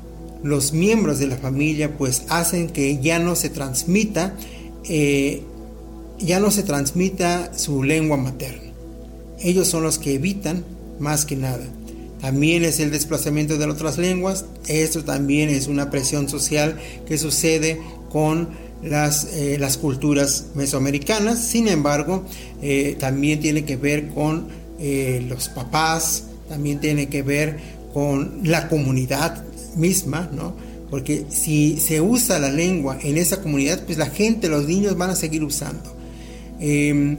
los 0.42 0.72
miembros 0.72 1.18
de 1.18 1.26
la 1.26 1.36
familia 1.36 1.94
pues 1.98 2.22
hacen 2.30 2.68
que 2.68 3.02
ya 3.02 3.18
no 3.18 3.36
se 3.36 3.50
transmita 3.50 4.34
eh, 4.88 5.42
ya 6.18 6.40
no 6.40 6.50
se 6.50 6.62
transmita 6.62 7.57
su 7.57 7.83
lengua 7.83 8.16
materna. 8.16 8.72
Ellos 9.40 9.68
son 9.68 9.83
los 9.83 9.98
que 9.98 10.14
evitan 10.14 10.64
más 10.98 11.24
que 11.24 11.37
nada. 11.37 11.64
También 12.20 12.64
es 12.64 12.81
el 12.81 12.90
desplazamiento 12.90 13.59
de 13.59 13.66
otras 13.66 13.98
lenguas. 13.98 14.46
Esto 14.66 15.05
también 15.05 15.50
es 15.50 15.66
una 15.66 15.90
presión 15.90 16.29
social 16.29 16.79
que 17.07 17.18
sucede 17.18 17.81
con 18.11 18.48
las, 18.83 19.29
eh, 19.35 19.59
las 19.59 19.76
culturas 19.76 20.46
mesoamericanas. 20.55 21.38
Sin 21.38 21.68
embargo, 21.68 22.24
eh, 22.62 22.96
también 22.98 23.40
tiene 23.40 23.64
que 23.64 23.76
ver 23.76 24.09
con 24.09 24.48
eh, 24.79 25.24
los 25.29 25.48
papás, 25.48 26.24
también 26.48 26.81
tiene 26.81 27.09
que 27.09 27.22
ver 27.22 27.59
con 27.92 28.40
la 28.44 28.68
comunidad 28.68 29.44
misma, 29.74 30.31
¿no? 30.33 30.55
Porque 30.90 31.26
si 31.29 31.79
se 31.79 32.00
usa 32.00 32.38
la 32.38 32.50
lengua 32.50 32.98
en 33.02 33.18
esa 33.18 33.42
comunidad, 33.42 33.85
pues 33.85 33.98
la 33.98 34.07
gente, 34.07 34.48
los 34.48 34.66
niños 34.66 34.96
van 34.96 35.11
a 35.11 35.16
seguir 35.16 35.42
usando. 35.42 35.95
Em, 36.60 37.18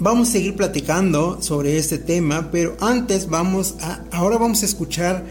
vamos 0.00 0.28
a 0.28 0.32
seguir 0.32 0.54
platicando 0.54 1.40
sobre 1.42 1.78
este 1.78 1.98
tema, 1.98 2.50
pero 2.50 2.76
antes 2.80 3.28
vamos 3.28 3.76
a, 3.80 4.04
ahora 4.12 4.38
vamos 4.38 4.62
a 4.62 4.66
escuchar 4.66 5.24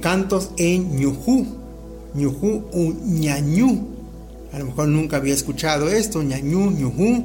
cantos 0.00 0.50
en 0.56 0.96
ñujú, 0.96 1.46
ñujú 2.14 2.64
o 2.72 2.94
ñañú 3.04 3.98
a 4.52 4.58
lo 4.58 4.66
mejor 4.66 4.88
nunca 4.88 5.18
había 5.18 5.34
escuchado 5.34 5.88
esto, 5.88 6.22
ñañú, 6.22 6.70
ñujú. 6.70 7.24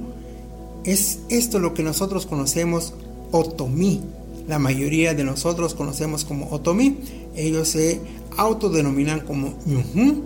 Es 0.83 1.19
esto 1.29 1.59
lo 1.59 1.73
que 1.73 1.83
nosotros 1.83 2.25
conocemos 2.25 2.93
otomí. 3.31 4.01
La 4.47 4.59
mayoría 4.59 5.13
de 5.13 5.23
nosotros 5.23 5.73
conocemos 5.73 6.25
como 6.25 6.49
otomí. 6.49 6.97
Ellos 7.35 7.69
se 7.69 8.01
autodenominan 8.35 9.21
como 9.21 9.53
ñujú 9.65 10.23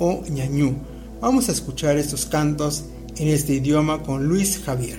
o 0.00 0.22
ñañú. 0.28 0.74
Vamos 1.20 1.48
a 1.48 1.52
escuchar 1.52 1.98
estos 1.98 2.26
cantos 2.26 2.84
en 3.20 3.28
este 3.28 3.52
idioma 3.52 4.02
con 4.02 4.26
Luis 4.26 4.62
Javier. 4.64 4.98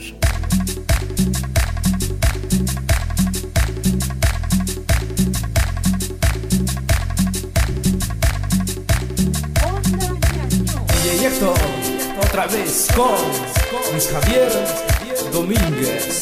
otra 12.24 12.46
vez 12.46 12.88
con 12.96 13.92
Luis 13.92 14.08
Javier 14.08 14.52
Domínguez. 15.34 16.22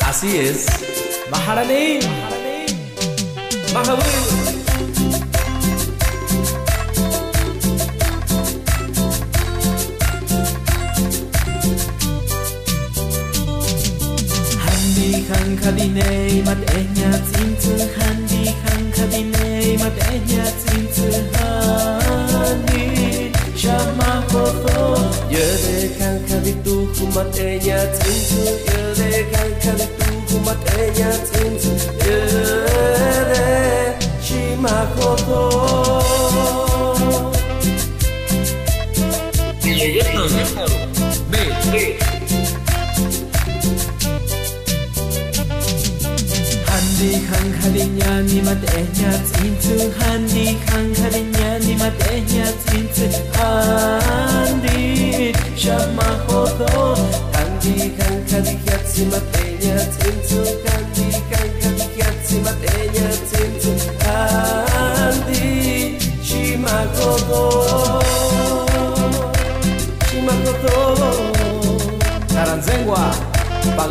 Así 0.00 0.36
es, 0.36 0.66
Maharani, 1.30 2.00
khăn 15.28 15.56
khà 15.62 15.70
đi 15.70 15.88
nê 15.94 16.42
mặt 16.46 16.56
e 16.66 16.82
nhà 16.96 17.12
chim 17.32 17.54
chư 17.62 17.78
han 17.96 18.26
đi 18.30 18.50
khăn 18.64 18.90
khà 18.92 19.02
đi 19.12 19.22
nê 19.22 19.76
mặt 19.76 19.92
e 20.10 20.18
nhà 20.28 20.44
chim 20.66 20.86
chư 20.96 21.10
han 21.32 22.66
đi. 22.72 22.86
Cha 23.62 23.78
chama 23.78 24.22
popo 24.28 24.98
giờ 25.30 25.56
đây 25.64 25.90
khăng 25.98 26.20
khà 26.28 26.36
đi 26.44 26.52
tu 26.64 26.86
khu 26.86 27.06
mặt 27.14 27.26
e 27.38 27.58
nhà 27.64 27.86
chim 27.98 28.14
chư 28.28 28.44
giờ 28.66 28.94
đây 28.98 29.24
khăn 29.32 29.50
khà 29.60 29.72
đi 29.78 29.84
tu 29.98 30.06
khu 30.28 30.38
mặt 30.46 30.56
e 30.78 30.90
nhà 30.98 31.12
chim 31.32 31.35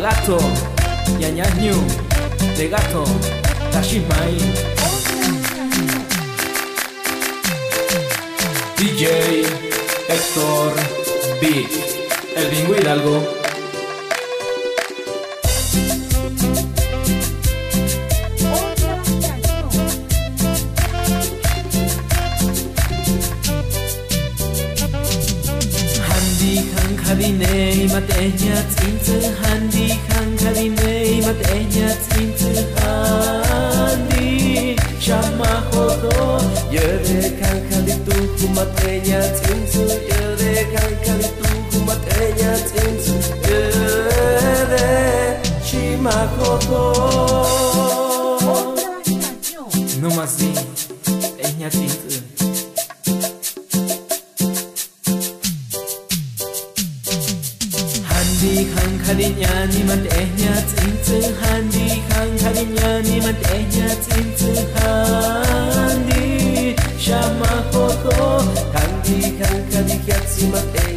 Bagato 0.06 0.38
Yanyanyu 1.18 1.74
de 2.56 2.68
gato 2.68 3.02
Tashimai 3.72 4.38
DJ 8.76 9.02
Héctor 10.06 10.72
Beat 11.40 11.70
El 12.36 12.50
Bingo 12.50 12.74
Hidalgo 12.76 13.45
todo 35.86 36.38
Yo 36.70 36.80
de 36.80 37.38
canja 37.40 37.80
de 37.82 37.94
tu 38.04 38.16
kumateña 38.36 39.20
tinsu 39.40 39.82
Yo 40.10 40.36
de 40.36 40.52
canja 40.74 41.14
de 41.20 41.28
tu 41.38 41.48
kumateña 41.70 42.52
tinsu 42.72 43.14
Yo 43.48 43.60
de 44.72 44.86
chimacoco 45.64 46.82
No 50.00 50.10
más 50.10 50.30
sí, 50.38 50.52
eña 51.38 51.70
tinsu 51.70 52.20
Handi 58.08 58.54
khang 58.72 58.96
khali 59.04 59.28
nyani 59.40 59.80
man 59.88 60.02
ehnya 60.20 60.54
tinsu 60.74 61.16
Handi 61.40 61.86
khang 62.08 62.32
khali 62.42 62.64
nyani 62.76 63.16
man 63.24 63.36
ehnya 63.54 63.75
kalinya 70.36 70.52
si 70.52 70.95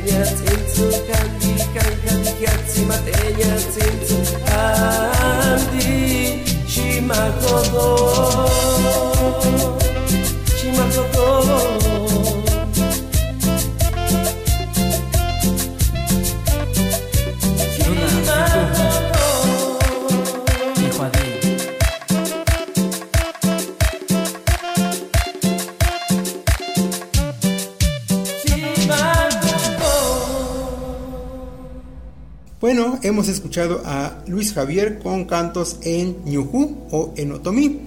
hemos 33.09 33.27
escuchado 33.27 33.81
a 33.85 34.23
Luis 34.27 34.53
Javier 34.53 34.99
con 34.99 35.25
cantos 35.25 35.77
en 35.81 36.17
ñujú 36.25 36.77
o 36.91 37.13
en 37.17 37.31
otomí. 37.31 37.81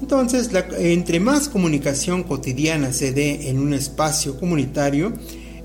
Entonces, 0.00 0.50
entre 0.78 1.20
más 1.20 1.48
comunicación 1.48 2.24
cotidiana 2.24 2.92
se 2.92 3.12
dé 3.12 3.48
en 3.48 3.58
un 3.60 3.72
espacio 3.72 4.38
comunitario, 4.38 5.12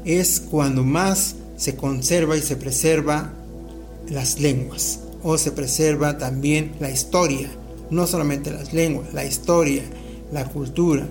es 0.05 0.39
cuando 0.39 0.83
más 0.83 1.35
se 1.57 1.75
conserva 1.75 2.37
y 2.37 2.41
se 2.41 2.55
preserva 2.55 3.33
las 4.09 4.39
lenguas 4.39 4.99
o 5.23 5.37
se 5.37 5.51
preserva 5.51 6.17
también 6.19 6.73
la 6.79 6.91
historia, 6.91 7.49
no 7.89 8.05
solamente 8.05 8.51
las 8.51 8.73
lenguas, 8.73 9.11
la 9.13 9.25
historia, 9.25 9.83
la 10.31 10.45
cultura, 10.45 11.07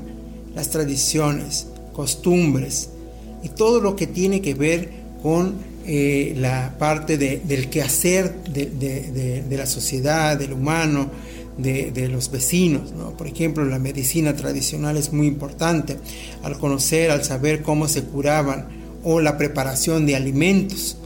las 0.54 0.70
tradiciones, 0.70 1.66
costumbres. 1.92 2.90
y 3.42 3.48
todo 3.50 3.80
lo 3.80 3.94
que 3.94 4.06
tiene 4.06 4.40
que 4.40 4.54
ver 4.54 4.90
con 5.22 5.54
eh, 5.86 6.34
la 6.36 6.74
parte 6.78 7.16
de, 7.16 7.40
del 7.44 7.70
quehacer 7.70 8.42
de, 8.44 8.66
de, 8.66 9.42
de, 9.42 9.56
la 9.56 9.66
sociedad, 9.66 10.36
del 10.36 10.52
humano, 10.52 11.10
de, 11.58 12.08
los 12.08 12.30
vecinos. 12.30 12.92
¿no? 12.92 13.16
Por 13.16 13.26
ejemplo, 13.26 13.64
la 13.64 13.78
medicina 13.78 14.34
tradicional 14.34 14.96
es 14.96 15.12
muy 15.12 15.26
importante 15.26 15.96
al 16.42 16.58
conocer, 16.58 17.10
al 17.10 17.24
saber 17.24 17.62
cómo 17.62 17.88
se 17.88 18.02
curaban 18.02 18.68
o 19.04 19.20
la 19.20 19.38
preparación 19.38 20.06
de 20.06 20.16
alimentos, 20.16 20.96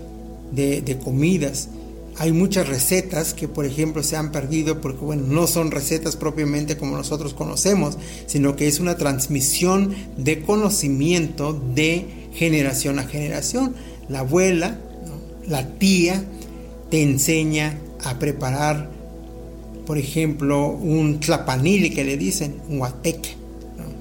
de, 0.53 0.99
comidas. 1.03 1.69
Hay 2.17 2.33
muchas 2.33 2.69
recetas 2.69 3.33
que, 3.33 3.49
por 3.49 3.65
ejemplo, 3.65 4.03
se 4.03 4.17
han 4.17 4.33
perdido 4.33 4.81
porque, 4.81 5.05
bueno, 5.05 5.27
no 5.27 5.47
son 5.47 5.71
recetas 5.71 6.17
propiamente 6.17 6.77
como 6.77 6.97
nosotros 6.97 7.35
conocemos, 7.35 7.97
sino 8.27 8.57
que 8.57 8.69
es 8.69 8.81
una 8.81 8.97
transmisión 8.97 9.95
de 10.17 10.41
conocimiento 10.43 11.53
de 11.75 12.07
generación 12.33 12.99
a 12.99 13.05
generación. 13.05 13.75
La 14.11 14.21
abuela, 14.21 14.77
la 15.47 15.67
tía, 15.79 16.23
te 16.91 17.03
enseña 17.03 17.79
a 18.05 18.19
preparar 18.19 18.91
por 19.91 19.99
ejemplo, 19.99 20.69
un 20.69 21.19
tlapanili 21.19 21.91
que 21.91 22.05
le 22.05 22.17
dicen, 22.17 22.61
un 22.69 22.81
huateque, 22.81 23.31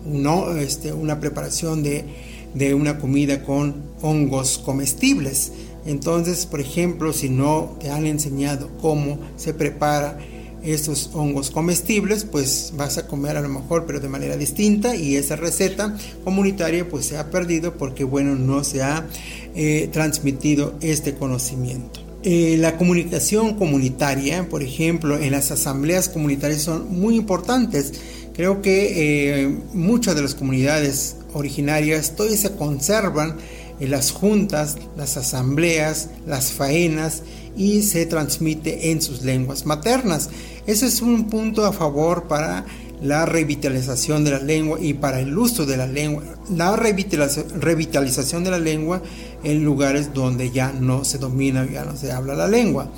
¿no? 0.06 0.56
este, 0.56 0.94
una 0.94 1.20
preparación 1.20 1.82
de, 1.82 2.06
de 2.54 2.76
una 2.76 3.00
comida 3.00 3.44
con 3.44 3.74
hongos 4.04 4.60
comestibles. 4.60 5.52
Entonces, 5.88 6.46
por 6.46 6.60
ejemplo, 6.60 7.12
si 7.12 7.30
no 7.30 7.76
te 7.80 7.90
han 7.90 8.06
enseñado 8.06 8.70
cómo 8.80 9.18
se 9.36 9.56
prepara 9.56 10.20
estos 10.64 11.12
hongos 11.14 11.52
comestibles, 11.52 12.26
pues 12.26 12.74
vas 12.76 12.98
a 12.98 13.08
comer 13.08 13.38
a 13.38 13.42
lo 13.42 13.50
mejor, 13.50 13.86
pero 13.86 14.00
de 14.00 14.10
manera 14.10 14.38
distinta 14.38 14.96
y 14.96 15.16
esa 15.16 15.36
receta 15.36 15.96
comunitaria 16.24 16.88
pues 16.88 17.06
se 17.06 17.18
ha 17.18 17.30
perdido 17.30 17.78
porque, 17.78 18.04
bueno, 18.04 18.36
no 18.36 18.64
se 18.64 18.82
ha 18.82 19.08
eh, 19.56 19.90
transmitido 19.92 20.76
este 20.82 21.16
conocimiento. 21.16 22.02
Eh, 22.24 22.58
la 22.60 22.76
comunicación 22.78 23.56
comunitaria, 23.56 24.50
por 24.50 24.62
ejemplo, 24.62 25.18
en 25.18 25.32
las 25.32 25.52
asambleas 25.52 26.10
comunitarias 26.10 26.62
son 26.62 27.00
muy 27.00 27.16
importantes. 27.16 27.94
Creo 28.34 28.62
que 28.62 29.44
eh, 29.44 29.58
muchas 29.74 30.16
de 30.16 30.22
las 30.22 30.36
comunidades 30.36 31.16
originarias 31.34 32.16
todavía 32.16 32.38
se 32.38 32.52
conservan 32.52 33.38
en 33.80 33.92
las 33.92 34.12
juntas, 34.12 34.78
las 34.98 35.16
asambleas, 35.16 36.10
las 36.26 36.52
faenas 36.52 37.24
y 37.60 37.84
se 37.84 38.06
transmite 38.06 38.90
en 38.92 39.02
sus 39.02 39.22
lenguas 39.22 39.66
maternas. 39.66 40.30
Ese 40.66 40.86
es 40.88 41.02
un 41.02 41.30
punto 41.30 41.66
a 41.66 41.74
favor 41.74 42.24
para 42.30 42.66
la 43.02 43.26
revitalización 43.26 44.24
de 44.24 44.32
la 44.32 44.40
lengua 44.40 44.80
y 44.82 44.94
para 44.94 45.20
el 45.20 45.38
uso 45.38 45.66
de 45.66 45.76
la 45.76 45.86
lengua. 45.86 46.24
La 46.56 46.78
revitalización 46.78 48.46
de 48.46 48.52
la 48.52 48.60
lengua 48.60 49.02
en 49.44 49.66
lugares 49.66 50.14
donde 50.14 50.52
ya 50.52 50.72
no 50.72 51.04
se 51.04 51.18
domina, 51.18 51.68
ya 51.70 51.84
no 51.84 51.98
se 51.98 52.14
habla 52.14 52.34
la 52.34 52.48
lengua. 52.48 52.90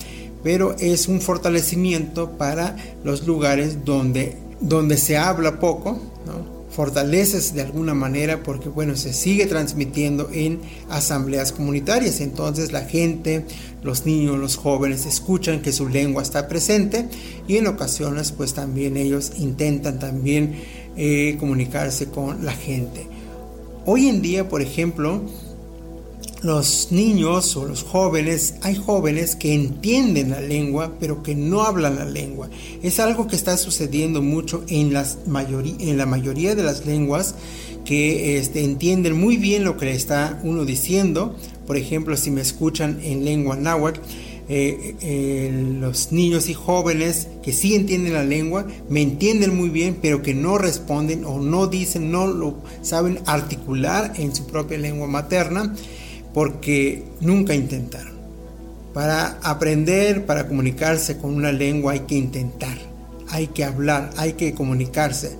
Pero 0.43 0.75
es 0.77 1.07
un 1.07 1.21
fortalecimiento 1.21 2.31
para 2.37 2.75
los 3.03 3.25
lugares 3.25 3.83
donde, 3.83 4.37
donde 4.59 4.97
se 4.97 5.17
habla 5.17 5.59
poco, 5.59 5.99
fortaleces 6.71 7.53
de 7.53 7.61
alguna 7.61 7.93
manera 7.93 8.43
porque 8.43 8.69
bueno 8.69 8.95
se 8.95 9.13
sigue 9.13 9.45
transmitiendo 9.45 10.29
en 10.31 10.61
asambleas 10.89 11.51
comunitarias. 11.51 12.21
Entonces 12.21 12.71
la 12.71 12.81
gente 12.81 13.45
los 13.83 14.05
niños 14.05 14.37
los 14.37 14.55
jóvenes 14.55 15.05
escuchan 15.05 15.61
que 15.61 15.73
su 15.73 15.89
lengua 15.89 16.23
está 16.23 16.47
presente 16.47 17.07
y 17.47 17.57
en 17.57 17.67
ocasiones 17.67 18.31
pues 18.31 18.53
también 18.53 18.97
ellos 18.97 19.33
intentan 19.37 19.99
también 19.99 20.55
eh, 20.95 21.35
comunicarse 21.39 22.07
con 22.07 22.45
la 22.45 22.53
gente. 22.53 23.07
Hoy 23.85 24.07
en 24.07 24.21
día 24.21 24.47
por 24.47 24.61
ejemplo 24.61 25.21
los 26.41 26.91
niños 26.91 27.55
o 27.55 27.65
los 27.65 27.83
jóvenes, 27.83 28.55
hay 28.61 28.75
jóvenes 28.75 29.35
que 29.35 29.53
entienden 29.53 30.31
la 30.31 30.41
lengua, 30.41 30.93
pero 30.99 31.21
que 31.21 31.35
no 31.35 31.61
hablan 31.63 31.97
la 31.97 32.05
lengua. 32.05 32.49
Es 32.81 32.99
algo 32.99 33.27
que 33.27 33.35
está 33.35 33.57
sucediendo 33.57 34.21
mucho 34.21 34.63
en, 34.67 34.91
las 34.91 35.19
en 35.25 35.97
la 35.97 36.05
mayoría 36.05 36.55
de 36.55 36.63
las 36.63 36.85
lenguas, 36.85 37.35
que 37.85 38.37
este, 38.37 38.63
entienden 38.63 39.19
muy 39.19 39.37
bien 39.37 39.63
lo 39.63 39.77
que 39.77 39.85
le 39.85 39.93
está 39.93 40.39
uno 40.43 40.65
diciendo. 40.65 41.35
Por 41.67 41.77
ejemplo, 41.77 42.17
si 42.17 42.31
me 42.31 42.41
escuchan 42.41 42.99
en 43.03 43.23
lengua 43.23 43.55
náhuatl, 43.55 43.99
eh, 44.49 44.95
eh, 45.01 45.77
los 45.79 46.11
niños 46.11 46.49
y 46.49 46.53
jóvenes 46.53 47.27
que 47.41 47.53
sí 47.53 47.75
entienden 47.75 48.13
la 48.13 48.23
lengua, 48.23 48.65
me 48.89 49.01
entienden 49.01 49.55
muy 49.55 49.69
bien, 49.69 49.97
pero 50.01 50.21
que 50.21 50.33
no 50.33 50.57
responden 50.57 51.23
o 51.23 51.39
no 51.39 51.67
dicen, 51.67 52.11
no 52.11 52.27
lo 52.27 52.57
saben 52.81 53.19
articular 53.27 54.13
en 54.17 54.35
su 54.35 54.45
propia 54.47 54.77
lengua 54.77 55.07
materna 55.07 55.73
porque 56.33 57.03
nunca 57.19 57.53
intentaron. 57.53 58.11
Para 58.93 59.39
aprender, 59.41 60.25
para 60.25 60.47
comunicarse 60.47 61.17
con 61.17 61.33
una 61.33 61.51
lengua 61.51 61.93
hay 61.93 62.01
que 62.01 62.15
intentar, 62.15 62.77
hay 63.29 63.47
que 63.47 63.63
hablar, 63.63 64.11
hay 64.17 64.33
que 64.33 64.53
comunicarse. 64.53 65.37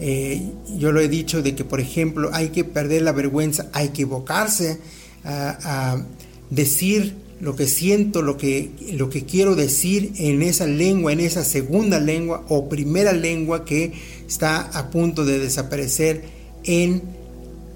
Eh, 0.00 0.42
yo 0.76 0.92
lo 0.92 1.00
he 1.00 1.08
dicho 1.08 1.40
de 1.40 1.54
que, 1.54 1.64
por 1.64 1.80
ejemplo, 1.80 2.30
hay 2.32 2.48
que 2.48 2.64
perder 2.64 3.02
la 3.02 3.12
vergüenza, 3.12 3.68
hay 3.72 3.90
que 3.90 4.02
evocarse 4.02 4.78
a, 5.24 6.02
decir 6.50 7.14
lo 7.40 7.56
que 7.56 7.66
siento, 7.66 8.20
lo 8.20 8.36
que, 8.36 8.70
lo 8.92 9.08
que 9.08 9.24
quiero 9.24 9.56
decir 9.56 10.12
en 10.18 10.42
esa 10.42 10.66
lengua, 10.66 11.12
en 11.12 11.20
esa 11.20 11.42
segunda 11.42 11.98
lengua 11.98 12.44
o 12.48 12.68
primera 12.68 13.12
lengua 13.12 13.64
que 13.64 13.92
está 14.28 14.60
a 14.60 14.90
punto 14.90 15.24
de 15.24 15.38
desaparecer 15.38 16.24
en, 16.64 17.02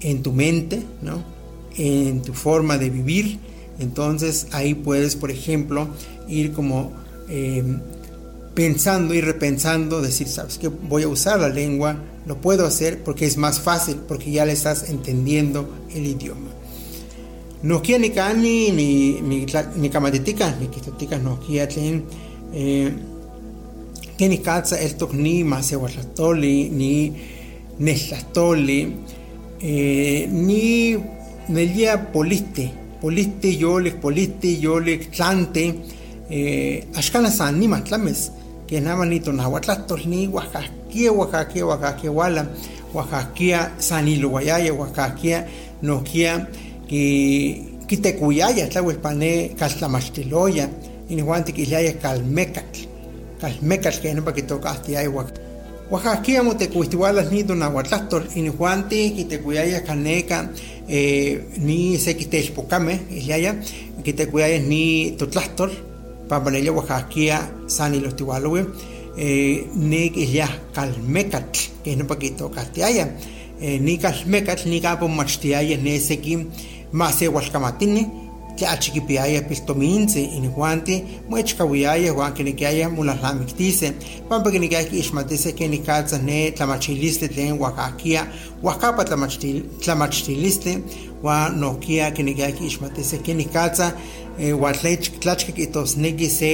en 0.01 0.21
tu 0.21 0.31
mente, 0.33 0.83
¿no? 1.01 1.38
En 1.77 2.21
tu 2.21 2.33
forma 2.33 2.77
de 2.77 2.89
vivir. 2.89 3.39
Entonces 3.79 4.47
ahí 4.51 4.73
puedes, 4.73 5.15
por 5.15 5.31
ejemplo, 5.31 5.87
ir 6.27 6.51
como 6.51 6.91
eh, 7.29 7.63
pensando 8.53 9.13
y 9.13 9.21
repensando, 9.21 10.01
decir, 10.01 10.27
sabes 10.27 10.57
que 10.57 10.67
voy 10.67 11.03
a 11.03 11.07
usar 11.07 11.39
la 11.39 11.49
lengua, 11.49 11.97
lo 12.25 12.41
puedo 12.41 12.65
hacer 12.65 13.03
porque 13.03 13.25
es 13.25 13.37
más 13.37 13.61
fácil, 13.61 13.97
porque 14.07 14.31
ya 14.31 14.45
le 14.45 14.51
estás 14.51 14.89
entendiendo 14.89 15.69
el 15.93 16.05
idioma. 16.05 16.49
No 17.61 17.81
quiere 17.81 18.07
ni 18.07 18.09
cani 18.11 18.71
ni 18.71 19.21
ni 19.21 19.89
camatitica 19.89 20.55
ni 20.59 20.67
quitotica 20.67 21.17
no 21.17 21.39
quiere 21.41 22.03
eh, 22.53 22.93
que 24.17 24.29
ni 24.29 24.37
caza 24.37 24.79
el 24.81 24.95
ni 25.13 25.43
más 25.43 25.71
ni 25.71 27.13
ni 30.29 30.97
nelia 31.49 31.97
poliste, 32.11 32.71
poliste 33.01 33.51
yolik, 33.57 33.99
poliste 33.99 34.59
yolik, 34.61 35.09
tlante, 35.11 35.75
eh, 36.29 36.87
ashkana 36.95 37.29
san 37.31 37.59
nima 37.59 37.81
tlames, 37.83 38.31
que 38.67 38.79
nada 38.79 39.05
ni 39.05 39.19
tonahuatlatos 39.19 40.05
ni 40.05 40.27
oaxaquia, 40.27 41.11
oaxaquia, 41.11 41.65
oaxaquia, 41.65 42.11
wala, 42.11 42.47
oaxaquia, 42.93 43.71
san 43.79 44.07
iluguayaya, 44.07 44.73
oaxaquia, 44.73 45.47
noquia, 45.81 46.47
que 46.87 47.81
quitecuyaya, 47.87 48.69
tlahuelpané, 48.69 49.55
caltlamastiloya, 49.57 50.69
inihuante 51.09 51.51
que 51.51 51.65
yaya 51.65 51.97
calmecatl, 51.97 52.85
calmecatl, 53.41 53.99
que 54.01 54.13
no 54.13 54.23
pa 54.23 54.33
que 54.33 54.43
tocaste 54.43 54.97
ahí, 54.97 55.07
Oaxaquia, 55.89 56.43
motecuistihualas 56.43 57.31
ni 57.31 57.43
tonahuatlastor, 57.43 58.27
inihuante, 58.35 59.11
quitecuyaya, 59.11 59.83
caneca, 59.83 60.45
eh, 60.45 60.78
ni 60.89 61.97
se 61.97 62.15
quite 62.15 62.39
espocame, 62.39 63.01
yaya, 63.09 63.61
que 64.03 64.13
te 64.13 64.27
cuidas 64.27 64.61
ni 64.63 65.11
totlastor, 65.17 65.71
papanella 66.27 66.71
oaxaquia, 66.71 67.51
sani 67.67 67.99
los 67.99 68.15
tihualue, 68.15 68.67
eh, 69.17 69.67
ni 69.75 70.09
ya 70.31 70.47
calmecat, 70.73 71.57
que 71.83 71.95
no 71.95 72.07
paquito 72.07 72.49
castiaya, 72.49 73.17
eh, 73.59 73.79
ni 73.79 73.97
calmecat, 73.97 74.65
ni 74.65 74.79
capo 74.79 75.07
machtiaya, 75.07 75.77
ni 75.77 75.99
sequi, 75.99 76.47
más 76.91 77.15
se 77.15 77.27
huascamatine, 77.27 78.28
tlachiquipiaya 78.59 79.41
pistominse 79.41 80.21
inihuanti 80.23 81.03
muechcahuiaya 81.29 82.11
huan 82.11 82.33
kinikiaya 82.33 82.89
mulalnamictise 82.89 83.93
pampa 84.29 84.51
kinikiaya 84.51 84.87
ixmatise 84.91 85.51
keni 85.51 85.77
calza 85.77 86.17
ne 86.17 86.51
tlamachiliste 86.51 87.27
tlen 87.27 87.57
oaxaquia 87.61 88.27
oaxcapa 88.63 89.05
tlamachtiliste 89.83 90.77
huan 91.21 91.59
nohkia 91.59 92.11
kinikiaya 92.11 92.55
ixmatise 92.65 93.17
keni 93.17 93.45
calza 93.45 93.93
huan 94.59 94.75
tlachkikitosneki 95.21 96.29
se 96.29 96.51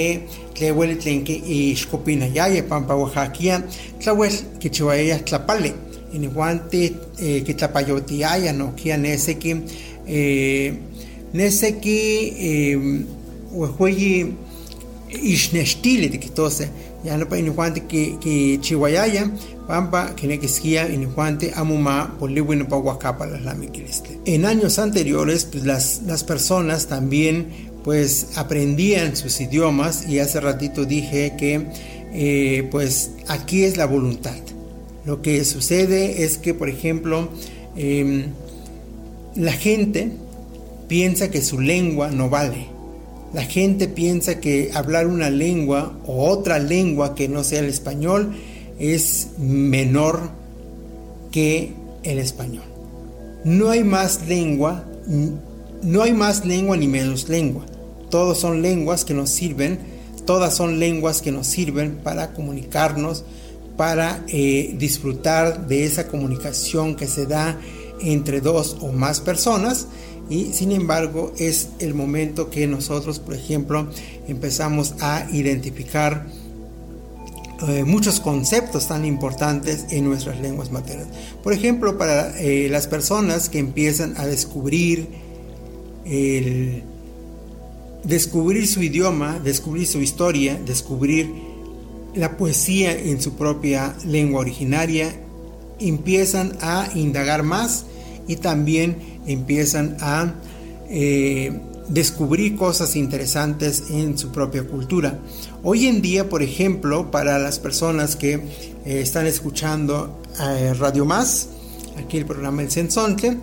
tle 0.53 0.71
ueli 0.71 0.95
tlen 0.95 1.23
ixkopinayaya 1.27 2.63
pampa 2.63 2.95
oaxaquia 2.95 3.61
tlauel 3.99 4.33
kichiuayaya 4.59 5.19
tlapali 5.19 5.73
inihuanti 6.13 6.95
kitlapayotiaya 7.45 8.53
nohkia 8.53 8.97
neseki 8.97 9.55
eh, 10.07 10.73
Neseki, 11.35 12.75
huejueyi, 13.51 14.33
ixnextili 15.15 16.09
tikitose 16.09 16.69
ya 17.05 17.17
no 17.17 17.25
pa 17.29 17.37
inihuante 17.37 17.85
ki 17.87 18.17
ki 18.19 18.57
chihuayaya 18.61 19.29
pampa 19.67 20.13
kinekiskia 20.15 20.89
inihuante 20.89 21.51
amuma 21.55 22.15
poliwi 22.19 22.55
no 22.55 22.65
pa 22.65 22.75
huacapa 22.75 23.25
las 23.25 23.41
lamiquiliste 23.43 24.19
en 24.25 24.45
años 24.45 24.79
anteriores 24.79 25.45
pues 25.45 25.63
las 25.63 26.01
las 26.07 26.23
personas 26.23 26.87
también 26.87 27.45
pues 27.85 28.29
aprendían 28.35 29.15
sus 29.15 29.39
idiomas 29.39 30.09
y 30.09 30.17
hace 30.17 30.39
ratito 30.39 30.85
dije 30.85 31.35
que 31.37 31.67
eh, 32.13 32.67
pues 32.71 33.11
aquí 33.27 33.63
es 33.63 33.77
la 33.77 33.85
voluntad. 33.85 34.37
Lo 35.05 35.21
que 35.21 35.45
sucede 35.45 36.23
es 36.23 36.39
que 36.39 36.55
por 36.55 36.67
ejemplo 36.67 37.29
eh, 37.77 38.25
la 39.35 39.51
gente 39.51 40.13
piensa 40.87 41.29
que 41.31 41.41
su 41.41 41.59
lengua 41.59 42.11
no 42.11 42.29
vale 42.29 42.75
la 43.35 43.43
gente 43.43 43.89
piensa 43.89 44.39
que 44.39 44.71
hablar 44.73 45.07
una 45.07 45.29
lengua 45.29 45.99
o 46.05 46.29
otra 46.29 46.57
lengua 46.57 47.15
que 47.15 47.27
no 47.27 47.43
sea 47.43 47.59
el 47.59 47.65
español 47.65 48.33
es 48.79 49.31
menor 49.37 50.29
que 51.33 51.73
el 52.03 52.19
español. 52.19 52.63
No 53.43 53.69
hay 53.69 53.83
más 53.83 54.25
lengua, 54.29 54.85
no 55.83 56.01
hay 56.01 56.13
más 56.13 56.45
lengua 56.45 56.77
ni 56.77 56.87
menos 56.87 57.27
lengua. 57.27 57.65
Todos 58.09 58.39
son 58.39 58.61
lenguas 58.61 59.03
que 59.03 59.13
nos 59.13 59.31
sirven, 59.31 59.79
todas 60.25 60.55
son 60.55 60.79
lenguas 60.79 61.21
que 61.21 61.33
nos 61.33 61.47
sirven 61.47 61.97
para 62.05 62.31
comunicarnos, 62.31 63.25
para 63.75 64.23
eh, 64.29 64.75
disfrutar 64.79 65.67
de 65.67 65.83
esa 65.83 66.07
comunicación 66.07 66.95
que 66.95 67.07
se 67.07 67.25
da 67.25 67.59
entre 67.99 68.39
dos 68.39 68.77
o 68.79 68.93
más 68.93 69.19
personas 69.19 69.87
y 70.29 70.53
sin 70.53 70.71
embargo 70.71 71.33
es 71.37 71.69
el 71.79 71.93
momento 71.93 72.49
que 72.49 72.67
nosotros, 72.67 73.19
por 73.19 73.35
ejemplo, 73.35 73.87
empezamos 74.27 74.95
a 75.01 75.27
identificar 75.31 76.27
eh, 77.67 77.83
muchos 77.85 78.19
conceptos 78.19 78.87
tan 78.87 79.05
importantes 79.05 79.85
en 79.89 80.05
nuestras 80.05 80.39
lenguas 80.41 80.71
maternas. 80.71 81.07
Por 81.43 81.53
ejemplo, 81.53 81.97
para 81.97 82.37
eh, 82.39 82.67
las 82.69 82.87
personas 82.87 83.49
que 83.49 83.59
empiezan 83.59 84.15
a 84.17 84.25
descubrir 84.25 85.07
el, 86.05 86.83
descubrir 88.03 88.67
su 88.67 88.83
idioma, 88.83 89.39
descubrir 89.39 89.87
su 89.87 90.01
historia, 90.01 90.59
descubrir 90.65 91.29
la 92.13 92.37
poesía 92.37 92.97
en 92.97 93.21
su 93.21 93.33
propia 93.33 93.95
lengua 94.05 94.41
originaria, 94.41 95.13
empiezan 95.79 96.57
a 96.61 96.89
indagar 96.93 97.43
más 97.43 97.85
y 98.27 98.37
también 98.37 99.14
empiezan 99.25 99.97
a 99.99 100.33
eh, 100.89 101.59
descubrir 101.89 102.55
cosas 102.55 102.95
interesantes 102.95 103.83
en 103.89 104.17
su 104.17 104.31
propia 104.31 104.63
cultura. 104.63 105.19
Hoy 105.63 105.87
en 105.87 106.01
día, 106.01 106.29
por 106.29 106.41
ejemplo, 106.41 107.11
para 107.11 107.39
las 107.39 107.59
personas 107.59 108.15
que 108.15 108.33
eh, 108.33 108.41
están 108.85 109.27
escuchando 109.27 110.21
eh, 110.39 110.73
Radio 110.73 111.05
Más, 111.05 111.49
aquí 111.97 112.17
el 112.17 112.25
programa 112.25 112.61
El 112.61 112.71
Sensonte, 112.71 113.37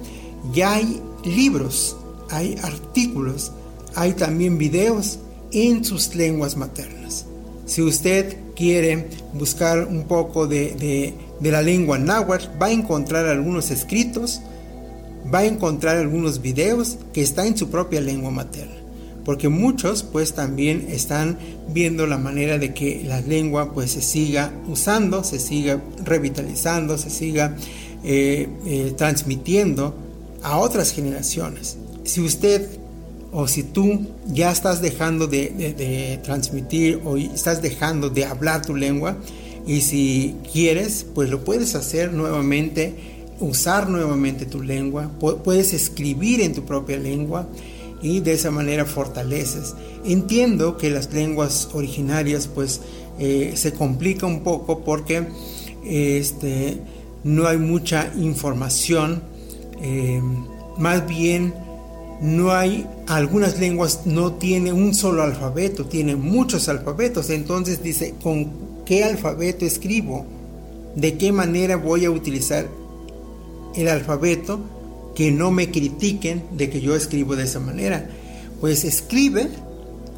ya 0.52 0.74
hay 0.74 1.00
libros, 1.24 1.96
hay 2.30 2.56
artículos, 2.62 3.52
hay 3.94 4.12
también 4.14 4.58
videos 4.58 5.18
en 5.52 5.84
sus 5.84 6.14
lenguas 6.14 6.56
maternas. 6.56 7.26
Si 7.66 7.82
usted 7.82 8.36
quiere 8.56 9.08
buscar 9.34 9.86
un 9.86 10.04
poco 10.04 10.46
de, 10.46 10.74
de, 10.74 11.14
de 11.40 11.50
la 11.50 11.62
lengua 11.62 11.98
náhuatl, 11.98 12.60
va 12.60 12.66
a 12.66 12.72
encontrar 12.72 13.26
algunos 13.26 13.70
escritos, 13.70 14.40
va 15.32 15.40
a 15.40 15.44
encontrar 15.46 15.96
algunos 15.96 16.40
videos 16.40 16.98
que 17.12 17.22
están 17.22 17.46
en 17.48 17.56
su 17.56 17.68
propia 17.68 18.00
lengua 18.00 18.30
materna. 18.30 18.76
Porque 19.24 19.48
muchos 19.48 20.02
pues 20.02 20.32
también 20.32 20.88
están 20.90 21.38
viendo 21.68 22.06
la 22.06 22.18
manera 22.18 22.58
de 22.58 22.74
que 22.74 23.02
la 23.04 23.20
lengua 23.20 23.72
pues 23.72 23.92
se 23.92 24.02
siga 24.02 24.52
usando, 24.68 25.22
se 25.22 25.38
siga 25.38 25.80
revitalizando, 26.04 26.98
se 26.98 27.10
siga 27.10 27.56
eh, 28.02 28.48
eh, 28.66 28.92
transmitiendo 28.96 29.94
a 30.42 30.58
otras 30.58 30.92
generaciones. 30.92 31.76
Si 32.02 32.20
usted 32.20 32.68
o 33.30 33.46
si 33.46 33.62
tú 33.62 34.06
ya 34.26 34.50
estás 34.50 34.82
dejando 34.82 35.28
de, 35.28 35.50
de 35.50 36.20
transmitir 36.24 37.00
o 37.04 37.16
estás 37.16 37.62
dejando 37.62 38.10
de 38.10 38.24
hablar 38.24 38.66
tu 38.66 38.74
lengua 38.74 39.16
y 39.66 39.82
si 39.82 40.34
quieres 40.52 41.06
pues 41.14 41.30
lo 41.30 41.44
puedes 41.44 41.74
hacer 41.76 42.12
nuevamente 42.12 43.11
usar 43.42 43.88
nuevamente 43.88 44.46
tu 44.46 44.62
lengua, 44.62 45.10
puedes 45.18 45.72
escribir 45.72 46.40
en 46.40 46.54
tu 46.54 46.64
propia 46.64 46.96
lengua 46.98 47.48
y 48.00 48.20
de 48.20 48.32
esa 48.32 48.50
manera 48.50 48.84
fortaleces. 48.84 49.74
Entiendo 50.04 50.76
que 50.76 50.90
las 50.90 51.12
lenguas 51.12 51.68
originarias 51.72 52.48
pues 52.48 52.80
eh, 53.18 53.52
se 53.54 53.72
complica 53.72 54.26
un 54.26 54.42
poco 54.42 54.80
porque 54.80 55.26
este, 55.84 56.78
no 57.24 57.46
hay 57.46 57.58
mucha 57.58 58.12
información, 58.16 59.22
eh, 59.80 60.20
más 60.78 61.06
bien 61.06 61.54
no 62.20 62.52
hay, 62.52 62.86
algunas 63.08 63.58
lenguas 63.58 64.02
no 64.04 64.34
tienen 64.34 64.74
un 64.74 64.94
solo 64.94 65.22
alfabeto, 65.22 65.86
tienen 65.86 66.20
muchos 66.20 66.68
alfabetos, 66.68 67.30
entonces 67.30 67.82
dice, 67.82 68.14
¿con 68.22 68.84
qué 68.84 69.04
alfabeto 69.04 69.64
escribo? 69.64 70.24
¿De 70.94 71.16
qué 71.16 71.32
manera 71.32 71.76
voy 71.76 72.04
a 72.04 72.10
utilizar 72.10 72.68
el 73.74 73.88
alfabeto, 73.88 74.60
que 75.14 75.30
no 75.30 75.50
me 75.50 75.70
critiquen 75.70 76.44
de 76.52 76.70
que 76.70 76.80
yo 76.80 76.96
escribo 76.96 77.36
de 77.36 77.44
esa 77.44 77.60
manera. 77.60 78.08
Pues 78.60 78.84
escribe 78.84 79.48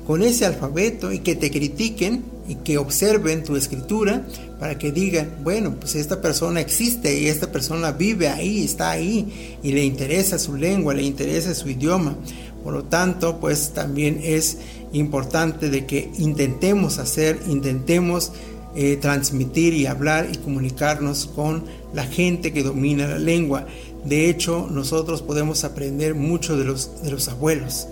con 0.06 0.22
ese 0.22 0.44
alfabeto 0.44 1.12
y 1.12 1.20
que 1.20 1.34
te 1.34 1.50
critiquen 1.50 2.24
y 2.46 2.56
que 2.56 2.78
observen 2.78 3.42
tu 3.42 3.56
escritura 3.56 4.26
para 4.60 4.78
que 4.78 4.92
digan, 4.92 5.38
bueno, 5.42 5.74
pues 5.80 5.94
esta 5.94 6.20
persona 6.20 6.60
existe 6.60 7.18
y 7.18 7.28
esta 7.28 7.50
persona 7.50 7.92
vive 7.92 8.28
ahí, 8.28 8.64
está 8.64 8.90
ahí 8.90 9.58
y 9.62 9.72
le 9.72 9.84
interesa 9.84 10.38
su 10.38 10.56
lengua, 10.56 10.94
le 10.94 11.02
interesa 11.02 11.54
su 11.54 11.68
idioma. 11.70 12.16
Por 12.62 12.74
lo 12.74 12.84
tanto, 12.84 13.40
pues 13.40 13.72
también 13.72 14.20
es 14.22 14.58
importante 14.92 15.70
de 15.70 15.86
que 15.86 16.10
intentemos 16.18 16.98
hacer, 16.98 17.40
intentemos 17.48 18.32
eh, 18.76 18.96
transmitir 19.00 19.74
y 19.74 19.86
hablar 19.86 20.28
y 20.32 20.36
comunicarnos 20.38 21.26
con 21.26 21.64
la 21.94 22.04
gente 22.04 22.52
que 22.52 22.62
domina 22.62 23.06
la 23.06 23.18
lengua. 23.18 23.66
De 24.04 24.28
hecho, 24.28 24.68
nosotros 24.70 25.22
podemos 25.22 25.64
aprender 25.64 26.14
mucho 26.14 26.56
de 26.56 26.64
los, 26.64 27.02
de 27.02 27.10
los 27.10 27.28
abuelos. 27.28 27.88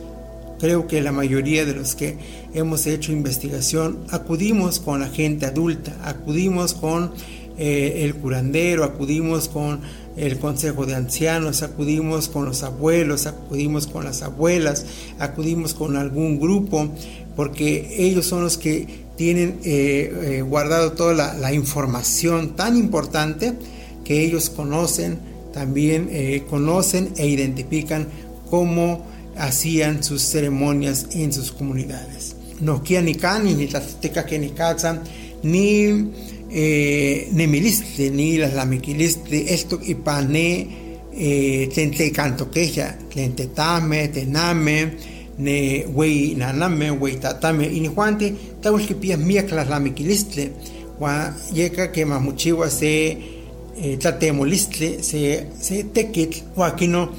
Creo 0.59 0.87
que 0.87 1.01
la 1.01 1.13
mayoría 1.13 1.65
de 1.65 1.75
los 1.75 1.95
que 1.95 2.19
hemos 2.55 2.87
hecho 2.87 3.13
investigación 3.13 3.99
acudimos 4.11 4.79
con 4.79 5.01
la 5.01 5.09
gente 5.09 5.47
adulta, 5.47 5.97
acudimos 6.05 6.75
con 6.75 7.13
eh, 7.59 8.05
el 8.05 8.15
curandero, 8.15 8.85
acudimos 8.85 9.49
con 9.49 9.81
el 10.17 10.39
consejo 10.39 10.87
de 10.87 10.95
ancianos, 10.95 11.63
acudimos 11.63 12.29
con 12.29 12.45
los 12.45 12.63
abuelos, 12.63 13.27
acudimos 13.27 13.87
con 13.87 14.05
las 14.05 14.23
abuelas, 14.23 14.87
acudimos 15.19 15.75
con 15.75 15.97
algún 15.97 16.39
grupo, 16.39 16.89
porque 17.35 17.97
ellos 17.99 18.27
son 18.27 18.43
los 18.43 18.59
que 18.59 19.03
tienen 19.17 19.61
eh, 19.65 20.13
eh, 20.23 20.43
guardado 20.43 20.93
toda 20.93 21.35
la, 21.35 21.53
información 21.53 22.57
tan 22.57 22.77
importante 22.77 23.53
que 24.05 24.25
ellos 24.25 24.51
conocen, 24.51 25.19
también 25.53 26.09
eh, 26.11 26.45
conocen 26.49 27.11
e 27.17 27.27
identifican 27.29 28.09
cómo 28.51 29.07
hacían 29.37 30.03
sus 30.03 30.23
ceremonias 30.23 31.07
en 31.13 31.33
sus 31.33 31.53
comunidades. 31.53 32.37
No 32.61 32.83
quieren 32.83 33.07
ni 33.07 33.67
tlateca 33.67 34.25
que 34.25 34.39
ni 34.39 34.53
ni 35.43 36.11
nemiliste, 37.33 38.11
ni 38.11 38.37
las 38.37 38.55
lamiquiliste, 38.55 39.53
esto 39.55 39.81
y 39.83 39.95
pané, 39.95 40.69
tente 41.75 42.13
canto 42.13 42.51
queja, 42.51 42.97
tente 43.13 43.49
tame, 43.49 44.09
tename, 44.09 44.93
ne 45.39 45.87
wey 45.93 46.35
naname, 46.37 46.91
wey 46.91 47.17
tatame, 47.17 47.67
y 47.67 47.81
ni 47.81 47.89
juante, 47.89 48.35
tawil 48.61 48.87
que 48.87 48.95
pia 48.95 49.17
miak 49.17 49.51
la 49.51 49.81
miquilistle, 49.81 50.53
wa 51.01 51.35
yeka 51.53 51.91
que 51.91 52.05
mamuchiwa 52.07 52.71
se 52.71 53.42
eh, 53.77 53.97
tlatemolistle, 53.99 55.03
se, 55.03 55.47
se 55.61 55.85
tequitl, 55.85 56.43
wa 56.57 56.75
no 56.89 57.11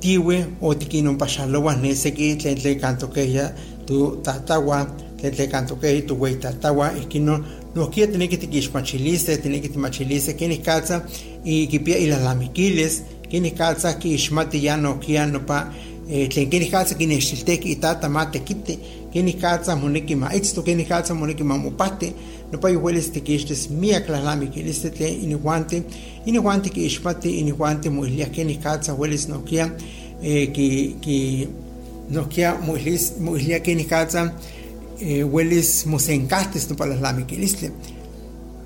tiwe 0.00 0.46
o 0.60 0.74
tiquino 0.74 1.16
pachalo, 1.18 1.60
wa 1.60 1.76
ne 1.76 1.94
que 1.94 2.36
tlen 2.36 2.56
tle 2.56 2.76
canto 2.76 3.10
que 3.10 3.30
ya 3.30 3.54
tu 3.86 4.20
tatawa, 4.22 4.86
tlen 5.18 5.32
tle 5.32 5.48
canto 5.48 5.78
que 5.78 6.02
tu 6.02 6.14
wey 6.14 6.36
tatawa, 6.36 6.92
y 6.96 7.06
que 7.06 7.20
no 7.20 7.44
no 7.74 7.88
quiere 7.90 8.12
tener 8.12 8.28
que 8.28 8.38
te 8.38 8.48
quishmachiliste, 8.48 9.38
tener 9.38 9.60
que 9.60 9.68
te 9.68 9.78
machiliste, 9.78 10.34
que 10.34 10.48
ni 10.48 10.58
calza, 10.58 11.04
y 11.44 11.68
que 11.68 11.80
pia 11.80 11.98
y 11.98 12.06
las 12.06 12.22
lamiquiles, 12.22 13.04
que 13.28 13.40
ni 13.40 13.52
calza, 13.52 13.98
que 13.98 14.08
ishmati 14.08 14.60
ya 14.60 14.76
no 14.76 14.98
quiera 14.98 15.26
no 15.26 15.46
pa, 15.46 15.72
tlen 16.10 16.50
keni 16.50 16.66
katsa 16.70 16.94
kinextilteki 16.94 17.70
itata 17.76 18.08
ma 18.08 18.26
tekiti 18.26 18.78
keni 19.12 19.32
katsa 19.32 19.76
moneki 19.76 20.16
ma 20.16 20.34
itzto 20.34 20.62
keni 20.62 20.84
katsa 20.84 21.14
moneki 21.14 21.44
ma 21.44 21.58
mopati 21.58 22.12
nopa 22.52 22.70
yuwelis 22.70 23.10
tikixtis 23.12 23.68
miak 23.70 24.06
tlalamikilistle 24.06 24.90
tlen 24.90 25.22
inihuante. 25.24 25.82
Inihuante 26.26 26.70
kiixmati 26.70 27.38
inihuante 27.38 27.90
moilia 27.90 28.26
keni 28.26 28.56
katsa 28.56 28.94
welis 28.94 29.28
nokia 29.28 29.70
eh, 30.22 30.52
ki 30.52 30.96
ki 31.00 31.48
nokia 32.10 32.54
moilis 32.66 33.12
moilia 33.20 33.60
keni 33.60 33.84
katsa 33.84 34.32
eh, 35.00 35.22
huelis 35.22 35.86
musencastes 35.86 36.68
no 36.70 36.76
para 36.76 36.90
las 36.90 37.00
lamiquilistle. 37.00 37.70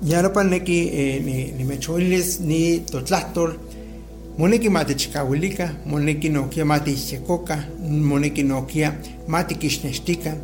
Ya 0.03 0.21
no 0.21 0.29
para 0.29 0.49
neki 0.49 0.79
eh, 0.87 1.21
ni, 1.23 1.51
ni 1.57 1.63
mechoiles 1.63 2.39
ni 2.39 2.79
totlastol, 2.79 3.53
moneki 4.37 4.69
mate 4.69 4.95
chikawilika, 4.95 5.69
moneki 5.85 6.29
nokia 6.29 6.65
mate 6.65 6.91
ichecoca, 6.91 7.57
moneki 7.89 8.43
nokia 8.43 8.93
mate 9.27 9.55
kishneshtika, 9.55 10.35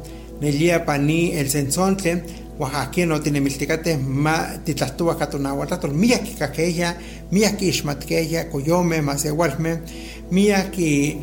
nelia 0.42 0.80
pani 0.80 1.32
el 1.32 1.50
sensontle, 1.50 2.24
Oaxaca 2.62 3.06
no 3.06 3.20
tiene 3.20 3.40
milticate 3.40 3.98
ma 3.98 4.60
titlastuwa 4.66 5.16
katonahuatlatol 5.16 5.94
miyaki 5.94 6.34
kakeya 6.38 6.96
miyaki 7.32 7.68
ixmatkeya 7.70 8.44
koyome 8.52 9.02
masewalme 9.02 9.80
miyaki 10.32 11.18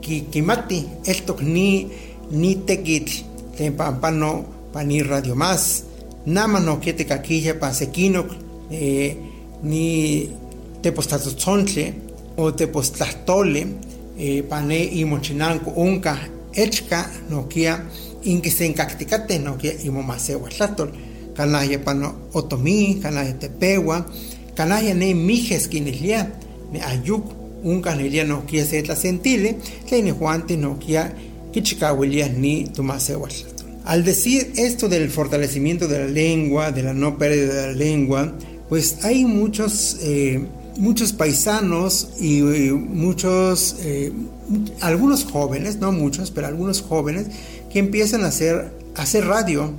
ki 0.00 0.20
kimati 0.30 0.84
eltok 1.04 1.40
ni 1.42 1.88
ni 2.30 2.54
tekitl. 2.66 3.24
Tlen 3.56 3.72
pampano 3.72 4.44
pani 4.72 5.02
radio 5.02 5.34
más 5.34 5.84
nama 6.26 6.60
no 6.60 6.76
kiete 6.76 7.04
kakilla 7.04 7.54
pa 7.54 7.72
sekinok 7.72 8.26
eh, 8.70 9.16
ni 9.62 10.28
tepostatotzontle 10.82 11.94
o 12.42 12.52
tepostlahtole 12.52 13.66
eh, 14.18 14.42
pane 14.48 14.84
imochinanko 14.84 15.70
unka 15.70 16.18
echka 16.52 17.10
nokia 17.30 17.80
inki 18.22 18.50
senkaktikate 18.50 19.38
nokia 19.38 19.72
imomasewatlatol 19.84 20.88
kanaya 21.36 21.78
pano 21.78 22.14
otomi 22.34 22.98
kanaya 23.02 23.32
tepewa 23.32 24.04
kanaya 24.54 24.94
ne 24.94 25.14
mijes 25.14 25.68
kinilia 25.68 26.26
ne 26.72 26.80
ayuk 26.82 27.24
unka 27.64 27.94
nilia 27.94 28.24
nokia 28.24 28.64
se 28.64 28.82
tlacentile 28.82 29.56
tlen 29.88 30.14
juante 30.14 30.56
nokia 30.56 31.12
kichikawilia 31.52 32.28
ni 32.28 32.68
tumasewatlatol 32.68 33.52
al 33.84 34.04
decir 34.04 34.52
esto 34.56 34.88
del 34.88 35.10
fortalecimiento 35.10 35.88
de 35.88 35.98
la 35.98 36.06
lengua, 36.06 36.70
de 36.70 36.82
la 36.82 36.94
no 36.94 37.18
pérdida 37.18 37.54
de 37.54 37.66
la 37.68 37.72
lengua, 37.72 38.32
pues 38.68 39.04
hay 39.04 39.24
muchos, 39.24 39.98
eh, 40.02 40.40
muchos 40.76 41.12
paisanos 41.12 42.08
y, 42.20 42.38
y 42.38 42.70
muchos, 42.72 43.76
eh, 43.80 44.12
algunos 44.80 45.24
jóvenes, 45.24 45.76
no 45.76 45.92
muchos, 45.92 46.30
pero 46.30 46.46
algunos 46.46 46.82
jóvenes 46.82 47.26
que 47.70 47.78
empiezan 47.78 48.24
a 48.24 48.28
hacer, 48.28 48.72
a 48.96 49.02
hacer 49.02 49.26
radio, 49.26 49.72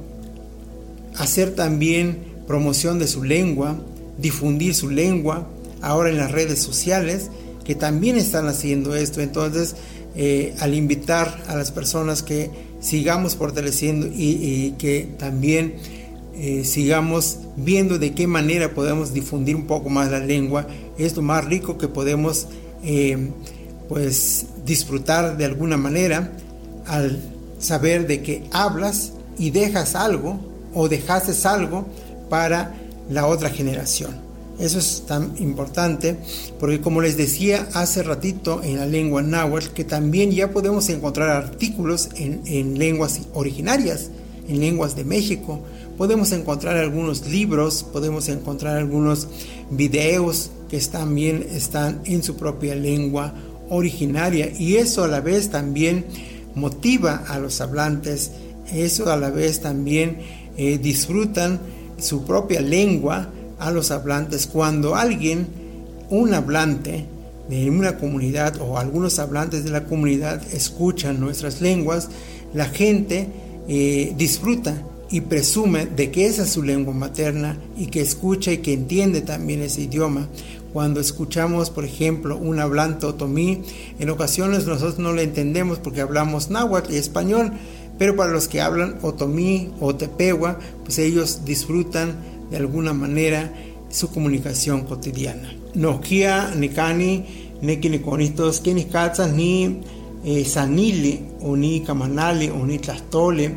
a 1.16 1.24
hacer 1.24 1.56
también 1.56 2.20
promoción 2.48 3.00
de 3.00 3.08
su 3.08 3.24
lengua, 3.24 3.80
difundir 4.18 4.76
su 4.76 4.90
lengua, 4.90 5.48
ahora 5.82 6.10
en 6.10 6.18
las 6.18 6.32
redes 6.32 6.60
sociales, 6.60 7.30
que 7.64 7.76
también 7.76 8.18
están 8.18 8.48
haciendo 8.48 8.96
esto. 8.96 9.22
Entonces, 9.22 9.76
eh, 10.16 10.54
al 10.60 10.74
invitar 10.74 11.44
a 11.48 11.56
las 11.56 11.72
personas 11.72 12.24
que 12.24 12.52
sigamos 12.80 13.36
fortaleciendo 13.36 14.08
y, 14.08 14.38
y 14.42 14.76
que 14.78 15.10
también 15.18 15.76
eh, 16.36 16.64
sigamos 16.64 17.40
viendo 17.56 18.00
de 18.00 18.14
qué 18.14 18.28
manera 18.28 18.74
podemos 18.74 19.14
difundir 19.14 19.56
un 19.56 19.68
poco 19.68 19.90
más 19.90 20.10
la 20.10 20.20
lengua, 20.20 20.68
es 20.98 21.16
lo 21.16 21.22
más 21.22 21.46
rico 21.46 21.78
que 21.78 21.88
podemos 21.88 22.48
eh, 22.84 23.30
pues 23.88 24.48
disfrutar 24.66 25.38
de 25.38 25.46
alguna 25.46 25.78
manera 25.78 26.32
al 26.86 27.20
saber 27.60 28.08
de 28.08 28.22
que 28.22 28.44
hablas 28.52 29.14
y 29.38 29.52
dejas 29.52 29.96
algo 29.96 30.40
o 30.74 30.90
dejaste 30.90 31.48
algo 31.48 31.86
para 32.30 32.76
la 33.10 33.28
otra 33.28 33.50
generación. 33.50 34.24
Eso 34.60 34.78
es 34.78 35.04
tan 35.08 35.34
importante 35.40 36.16
porque 36.60 36.80
como 36.80 37.02
les 37.02 37.18
decía 37.18 37.68
hace 37.74 38.04
ratito 38.04 38.62
en 38.64 38.78
la 38.78 38.86
lengua 38.86 39.24
náhuatl 39.24 39.70
que 39.70 39.84
también 39.84 40.32
ya 40.32 40.52
podemos 40.52 40.90
encontrar 40.90 41.30
artículos 41.30 42.10
en, 42.16 42.42
en, 42.46 42.78
lenguas 42.78 43.22
originarias, 43.34 44.10
en 44.48 44.60
lenguas 44.60 44.96
de 44.96 45.06
México. 45.06 45.62
Podemos 45.98 46.32
encontrar 46.32 46.78
algunos 46.78 47.28
libros, 47.28 47.84
podemos 47.84 48.28
encontrar 48.28 48.78
algunos 48.78 49.28
videos 49.70 50.50
que 50.70 50.80
también 50.80 51.46
están 51.52 52.02
en 52.06 52.24
su 52.24 52.36
propia 52.36 52.74
lengua 52.74 53.34
originaria 53.70 54.52
y 54.58 54.78
eso 54.78 55.04
a 55.04 55.08
la 55.08 55.22
vez 55.22 55.52
también 55.52 56.06
motiva 56.56 57.24
a 57.28 57.38
los 57.38 57.62
hablantes, 57.62 58.32
eso 58.74 59.12
a 59.12 59.18
la 59.18 59.30
vez 59.30 59.62
también 59.62 60.18
eh, 60.58 60.80
disfrutan 60.80 61.60
su 62.00 62.26
propia 62.26 62.62
lengua 62.62 63.30
a 63.60 63.70
los 63.70 63.92
hablantes. 63.92 64.48
Cuando 64.48 64.96
alguien, 64.96 65.48
un 66.10 66.34
hablante 66.34 67.06
de 67.50 67.70
una 67.70 67.98
comunidad 67.98 68.60
o 68.62 68.80
algunos 68.80 69.20
hablantes 69.20 69.64
de 69.64 69.70
la 69.70 69.86
comunidad 69.86 70.42
escuchan 70.54 71.20
nuestras 71.20 71.62
lenguas, 71.62 72.10
la 72.54 72.66
gente 72.66 73.28
eh, 73.68 74.14
disfruta 74.18 74.76
y 75.14 75.22
presume 75.22 75.86
de 75.86 76.10
que 76.10 76.26
esa 76.26 76.42
es 76.42 76.50
su 76.50 76.64
lengua 76.64 76.92
materna 76.92 77.60
y 77.78 77.86
que 77.86 78.02
escucha 78.02 78.52
y 78.52 78.58
que 78.58 78.74
entiende 78.74 79.22
también 79.22 79.62
ese 79.62 79.84
idioma. 79.84 80.28
Cuando 80.74 81.00
escuchamos, 81.00 81.70
por 81.70 81.86
ejemplo, 81.86 82.36
un 82.36 82.60
hablante 82.60 83.06
otomí, 83.06 83.62
en 84.00 84.10
ocasiones 84.10 84.66
nosotros 84.66 84.98
no 84.98 85.14
le 85.14 85.22
entendemos 85.22 85.78
porque 85.78 86.02
hablamos 86.02 86.50
náhuatl 86.50 86.94
y 86.94 86.98
español, 86.98 87.52
pero 88.00 88.16
para 88.16 88.32
los 88.32 88.48
que 88.48 88.62
hablan 88.62 88.98
otomí 89.04 89.70
o 89.80 89.94
tepewa, 89.94 90.58
pues 90.84 90.98
ellos 90.98 91.46
disfrutan 91.46 92.16
de 92.50 92.58
alguna 92.58 92.94
manera 92.94 93.54
su 93.90 94.10
comunicación 94.10 94.82
cotidiana. 94.82 95.54
Nokia, 95.76 96.56
Nikani, 96.56 97.24
Neki 97.62 97.90
Nikonitos, 97.90 98.62
Keni 98.62 98.86
Katzas, 98.86 99.32
ni 99.32 99.80
eh, 100.26 100.44
Sanili, 100.44 101.20
o 101.40 101.56
ni 101.56 101.82
Kamanali, 101.82 102.50
o 102.50 102.66
ni 102.66 102.80
Tlastole, 102.80 103.52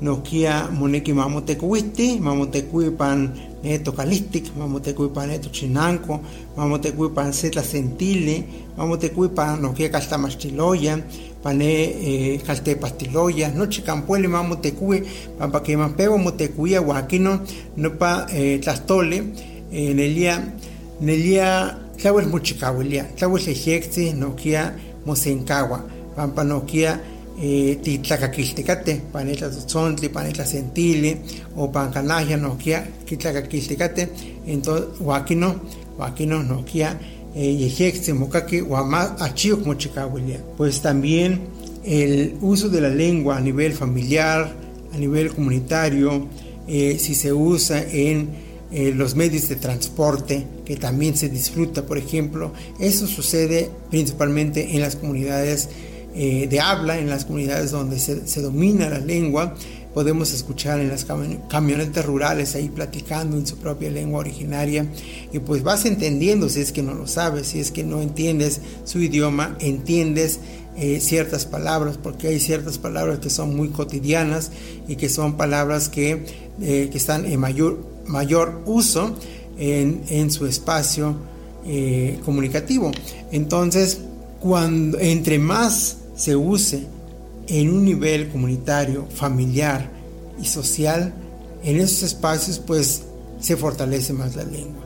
Nokia, 0.00 0.68
Moneki 0.72 1.12
Mamotecuisti, 1.12 2.20
Mamotecuipan 2.20 3.30
Neto 3.62 3.92
Calistic, 3.92 4.50
Mamotecuipan 4.56 5.28
Neto 5.28 5.50
Chinanco, 5.50 6.20
Mamotecuipan 6.56 7.32
Setla 7.32 7.62
Sentile, 7.62 8.44
Mamotecuipan 8.76 9.60
Nokia 9.60 9.90
Castamastiloya, 9.90 10.98
pane 11.42 11.64
eh, 11.64 12.40
calte 12.46 12.76
pastiloya 12.76 13.50
no 13.50 13.66
chicampuele 13.66 14.28
mamo 14.28 14.56
tecue 14.56 15.02
pampa 15.38 15.60
que 15.60 15.76
mampego 15.76 16.18
motecuia 16.18 16.80
guaquino 16.80 17.40
no 17.76 17.90
pa 17.90 18.26
eh, 18.30 18.60
tlastole 18.60 19.22
eh, 19.72 19.94
nelia 19.94 20.52
nelia 21.00 21.76
tlawel 21.96 22.26
muchicahuelia 22.26 23.04
tlawel 23.16 23.48
ejexi 23.48 24.12
noquia 24.12 24.74
mosencagua 25.06 25.84
pampa 26.16 26.44
noquia 26.44 26.92
eh, 26.92 27.19
titlacaquiltecate 27.40 29.00
panetla 29.10 29.48
tzontli 29.48 30.10
panetla 30.10 30.44
sentile 30.44 31.20
o 31.56 31.70
pancanaja 31.70 32.36
noquia 32.36 32.86
quitlacaquiltecate 33.04 34.10
entonces 34.46 34.98
guaquino 34.98 35.60
guaquino 35.96 36.42
noquia 36.42 36.98
pues 40.56 40.80
también 40.82 41.40
el 41.84 42.36
uso 42.40 42.68
de 42.68 42.80
la 42.80 42.88
lengua 42.88 43.36
a 43.36 43.40
nivel 43.40 43.72
familiar, 43.72 44.52
a 44.92 44.98
nivel 44.98 45.32
comunitario, 45.32 46.28
eh, 46.66 46.96
si 46.98 47.14
se 47.14 47.32
usa 47.32 47.82
en 47.82 48.28
eh, 48.72 48.92
los 48.94 49.14
medios 49.14 49.48
de 49.48 49.56
transporte, 49.56 50.46
que 50.64 50.76
también 50.76 51.16
se 51.16 51.28
disfruta, 51.28 51.86
por 51.86 51.98
ejemplo, 51.98 52.52
eso 52.78 53.06
sucede 53.06 53.70
principalmente 53.90 54.74
en 54.74 54.80
las 54.80 54.96
comunidades 54.96 55.68
eh, 56.14 56.48
de 56.48 56.60
habla, 56.60 56.98
en 56.98 57.08
las 57.08 57.24
comunidades 57.24 57.70
donde 57.70 57.98
se, 57.98 58.26
se 58.26 58.42
domina 58.42 58.88
la 58.88 58.98
lengua, 58.98 59.54
podemos 59.94 60.32
escuchar 60.32 60.80
en 60.80 60.88
las 60.88 61.06
camionetas 61.48 62.04
rurales 62.04 62.54
ahí 62.54 62.68
platicando 62.68 63.36
en 63.36 63.46
su 63.46 63.56
propia 63.58 63.90
lengua 63.90 64.20
originaria 64.20 64.86
y 65.32 65.38
pues 65.40 65.62
vas 65.62 65.84
entendiendo 65.84 66.48
si 66.48 66.60
es 66.60 66.72
que 66.72 66.82
no 66.82 66.94
lo 66.94 67.06
sabes, 67.06 67.48
si 67.48 67.60
es 67.60 67.70
que 67.70 67.84
no 67.84 68.00
entiendes 68.00 68.60
su 68.84 69.00
idioma, 69.00 69.56
entiendes 69.60 70.40
eh, 70.76 71.00
ciertas 71.00 71.46
palabras 71.46 71.96
porque 71.96 72.28
hay 72.28 72.40
ciertas 72.40 72.78
palabras 72.78 73.18
que 73.18 73.30
son 73.30 73.56
muy 73.56 73.68
cotidianas 73.68 74.50
y 74.86 74.96
que 74.96 75.08
son 75.08 75.36
palabras 75.36 75.88
que, 75.88 76.24
eh, 76.60 76.88
que 76.90 76.98
están 76.98 77.24
en 77.24 77.38
mayor, 77.40 77.84
mayor 78.06 78.62
uso 78.66 79.16
en, 79.58 80.02
en 80.08 80.30
su 80.30 80.46
espacio 80.46 81.30
comunicativo. 82.24 82.90
Entonces, 83.30 84.00
cuando 84.40 84.98
entre 84.98 85.38
más 85.38 85.98
se 86.20 86.36
use 86.36 86.86
en 87.46 87.70
un 87.70 87.82
nivel 87.82 88.28
comunitario, 88.28 89.06
familiar 89.14 89.90
y 90.38 90.44
social, 90.44 91.14
en 91.64 91.80
esos 91.80 92.02
espacios 92.02 92.58
pues 92.58 93.04
se 93.40 93.56
fortalece 93.56 94.12
más 94.12 94.36
la 94.36 94.44
lengua. 94.44 94.84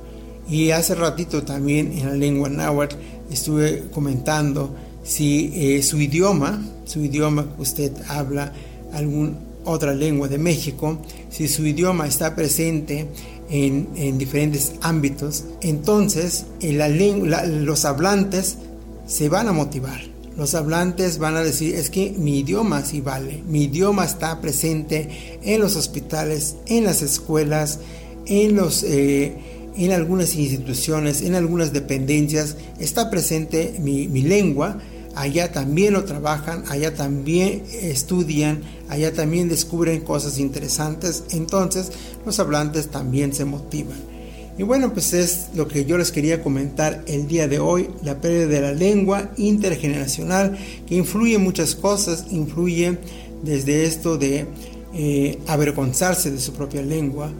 Y 0.49 0.70
hace 0.70 0.95
ratito 0.95 1.43
también 1.43 1.91
en 1.93 2.07
la 2.07 2.14
lengua 2.14 2.49
náhuatl 2.49 2.95
estuve 3.32 3.89
comentando 3.93 4.76
si 5.03 5.51
eh, 5.55 5.82
su 5.82 6.01
idioma, 6.01 6.64
su 6.85 7.01
idioma 7.01 7.53
que 7.57 7.62
usted 7.62 7.93
habla, 8.07 8.53
alguna 8.93 9.32
otra 9.64 9.93
lengua 9.93 10.28
de 10.28 10.39
México, 10.39 10.99
si 11.30 11.49
su 11.49 11.66
idioma 11.66 12.07
está 12.07 12.37
presente 12.37 13.09
en, 13.51 13.89
en 13.97 14.18
diferentes 14.18 14.74
ámbitos, 14.82 15.47
entonces 15.62 16.47
la, 16.61 16.89
los 16.89 17.85
hablantes 17.87 18.59
se 19.07 19.28
van 19.28 19.49
a 19.49 19.53
motivar 19.53 20.14
Los 20.37 20.55
hablantes 20.57 21.18
van 21.18 21.37
a 21.37 21.45
decir, 21.45 21.76
es 21.76 21.91
que 21.91 22.12
mi 22.18 22.41
idioma 22.41 22.85
sí 22.85 23.01
vale, 23.01 23.43
mi 23.47 23.64
idioma 23.64 24.05
está 24.05 24.41
presente 24.41 25.39
en 25.43 25.61
los 25.61 25.76
hospitales, 25.76 26.57
en 26.66 26.85
las 26.85 27.03
escuelas, 27.03 27.78
en, 28.26 28.57
los, 28.57 28.82
eh, 28.82 29.37
en 29.76 29.93
algunas 29.93 30.35
instituciones, 30.35 31.22
en 31.22 31.37
algunas 31.37 31.72
dependencias, 31.72 32.57
está 32.80 33.11
presente 33.11 33.76
mi, 33.78 34.09
mi 34.09 34.22
lengua, 34.22 34.78
allá 35.14 35.53
también 35.53 35.93
lo 35.93 36.05
trabajan, 36.05 36.64
allá 36.68 36.97
también 36.97 37.62
estudian, 37.70 38.62
allá 38.89 39.12
también 39.12 39.49
descubren 39.49 40.01
cosas 40.01 40.39
interesantes, 40.39 41.24
entonces 41.30 41.93
los 42.26 42.41
hablantes 42.41 42.89
también 42.89 43.32
se 43.32 43.45
motivan. 43.45 44.14
Y 44.57 44.63
bueno, 44.63 44.93
pues 44.93 45.13
es 45.15 45.49
lo 45.55 45.67
que 45.67 45.85
yo 45.85 45.99
les 45.99 46.13
quería 46.13 46.43
comentar 46.43 47.03
el 47.07 47.27
día 47.27 47.49
de 47.49 47.59
hoy, 47.59 47.91
la 48.03 48.21
pérdida 48.21 48.47
de 48.47 48.61
la 48.61 48.73
lengua 48.73 49.31
intergeneracional, 49.37 50.57
que 50.87 50.95
influye 50.95 51.35
en 51.35 51.43
muchas 51.43 51.75
cosas, 51.75 52.27
influye 52.31 52.99
desde 53.43 53.85
esto 53.85 54.17
de 54.17 54.47
eh, 54.95 55.39
avergonzarse 55.49 56.31
de 56.31 56.39
su 56.39 56.53
propia 56.53 56.83
lengua 56.83 57.33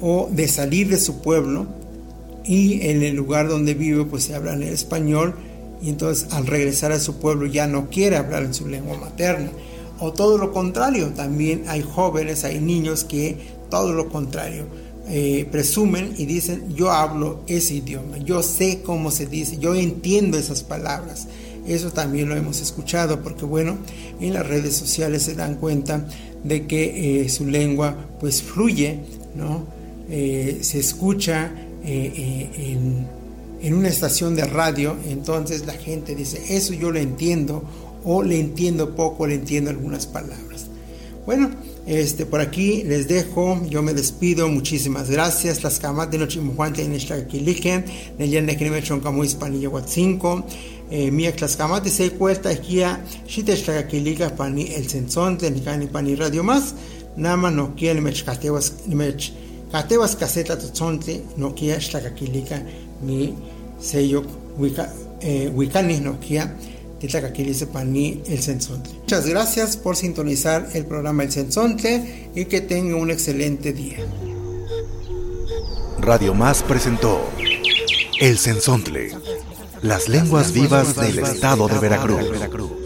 o 0.00 0.28
de 0.32 0.48
salir 0.48 0.88
de 0.88 0.98
su 0.98 1.20
pueblo 1.20 1.66
y 2.46 2.88
en 2.88 3.02
el 3.02 3.14
lugar 3.14 3.48
donde 3.48 3.74
vive 3.74 4.04
pues 4.04 4.24
se 4.24 4.34
habla 4.34 4.54
en 4.54 4.62
el 4.62 4.72
español 4.72 5.34
y 5.82 5.90
entonces 5.90 6.32
al 6.32 6.46
regresar 6.46 6.92
a 6.92 6.98
su 6.98 7.16
pueblo 7.16 7.46
ya 7.46 7.66
no 7.66 7.90
quiere 7.90 8.16
hablar 8.16 8.42
en 8.42 8.54
su 8.54 8.66
lengua 8.66 8.96
materna. 8.96 9.50
O 10.00 10.12
todo 10.12 10.38
lo 10.38 10.50
contrario, 10.50 11.08
también 11.08 11.64
hay 11.68 11.82
jóvenes, 11.82 12.44
hay 12.44 12.58
niños 12.58 13.04
que 13.04 13.36
todo 13.70 13.92
lo 13.92 14.08
contrario 14.08 14.64
eh, 15.08 15.46
presumen 15.50 16.14
y 16.16 16.26
dicen, 16.26 16.74
yo 16.74 16.90
hablo 16.90 17.42
ese 17.46 17.74
idioma, 17.74 18.18
yo 18.18 18.42
sé 18.42 18.80
cómo 18.82 19.10
se 19.10 19.26
dice, 19.26 19.58
yo 19.58 19.74
entiendo 19.74 20.38
esas 20.38 20.62
palabras. 20.62 21.28
Eso 21.66 21.90
también 21.90 22.28
lo 22.28 22.36
hemos 22.36 22.60
escuchado 22.60 23.22
porque 23.22 23.44
bueno, 23.44 23.78
en 24.20 24.34
las 24.34 24.46
redes 24.46 24.76
sociales 24.76 25.22
se 25.22 25.34
dan 25.34 25.56
cuenta 25.56 26.06
de 26.42 26.66
que 26.66 27.22
eh, 27.22 27.28
su 27.28 27.46
lengua 27.46 27.96
pues 28.20 28.42
fluye, 28.42 29.00
¿no? 29.34 29.66
Eh, 30.10 30.58
se 30.60 30.78
escucha 30.78 31.52
en, 31.86 33.06
en 33.60 33.74
una 33.74 33.88
estación 33.88 34.36
de 34.36 34.44
radio, 34.44 34.96
entonces 35.08 35.66
la 35.66 35.74
gente 35.74 36.14
dice, 36.14 36.42
eso 36.50 36.72
yo 36.72 36.90
lo 36.90 36.98
entiendo 36.98 37.64
o 38.04 38.22
le 38.22 38.38
entiendo 38.38 38.94
poco, 38.94 39.26
le 39.26 39.34
entiendo 39.36 39.70
algunas 39.70 40.06
palabras. 40.06 40.66
Bueno, 41.26 41.50
este, 41.86 42.24
por 42.24 42.40
aquí 42.40 42.82
les 42.84 43.08
dejo, 43.08 43.60
yo 43.68 43.82
me 43.82 43.92
despido, 43.92 44.48
muchísimas 44.48 45.10
gracias. 45.10 45.62
Las 45.62 45.78
camas 45.78 46.10
de 46.10 46.18
noche 46.18 46.40
mujuante 46.40 46.82
en 46.82 46.94
esta 46.94 47.26
quiliquen, 47.26 47.84
leyenda 48.18 48.56
que 48.56 48.70
me 48.70 48.82
chon 48.82 49.00
como 49.00 49.22
hispanilla 49.22 49.70
cinco. 49.86 50.44
Eh, 50.90 51.10
mía 51.10 51.34
las 51.38 51.56
camas 51.56 51.82
de 51.82 51.90
seis 51.90 52.12
cuesta 52.12 52.50
aquí 52.50 52.82
a 52.82 53.02
shite 53.26 53.54
esta 53.54 53.86
quilica 53.88 54.34
pani 54.36 54.66
el 54.74 54.88
sensón 54.88 55.38
de 55.38 55.50
ni 55.50 55.86
pani 55.86 56.14
radio 56.14 56.42
más. 56.42 56.74
Nama 57.16 57.50
no 57.50 57.74
quiere 57.74 58.00
me 58.00 58.12
catewas 58.12 58.74
me 58.86 59.14
catewas 59.70 60.16
caseta 60.16 60.58
tzonte 60.58 61.22
no 61.36 61.54
quiere 61.54 61.78
esta 61.78 62.14
quilica 62.14 62.62
mi 63.02 63.34
sello 63.78 64.24
wika 64.58 64.92
eh, 65.20 65.50
wikani 65.54 66.00
el 67.04 68.42
Sensonte. 68.42 68.90
Muchas 69.00 69.26
gracias 69.26 69.76
por 69.76 69.96
sintonizar 69.96 70.68
el 70.74 70.86
programa 70.86 71.22
El 71.22 71.32
Sensonte 71.32 72.30
y 72.34 72.46
que 72.46 72.60
tenga 72.60 72.96
un 72.96 73.10
excelente 73.10 73.72
día. 73.72 73.98
Radio 75.98 76.34
Más 76.34 76.62
presentó 76.62 77.20
El 78.20 78.38
Sensontle, 78.38 79.10
las 79.82 80.08
lenguas 80.08 80.52
vivas 80.52 80.96
del 80.96 81.18
estado 81.18 81.68
de 81.68 81.78
Veracruz. 81.78 82.83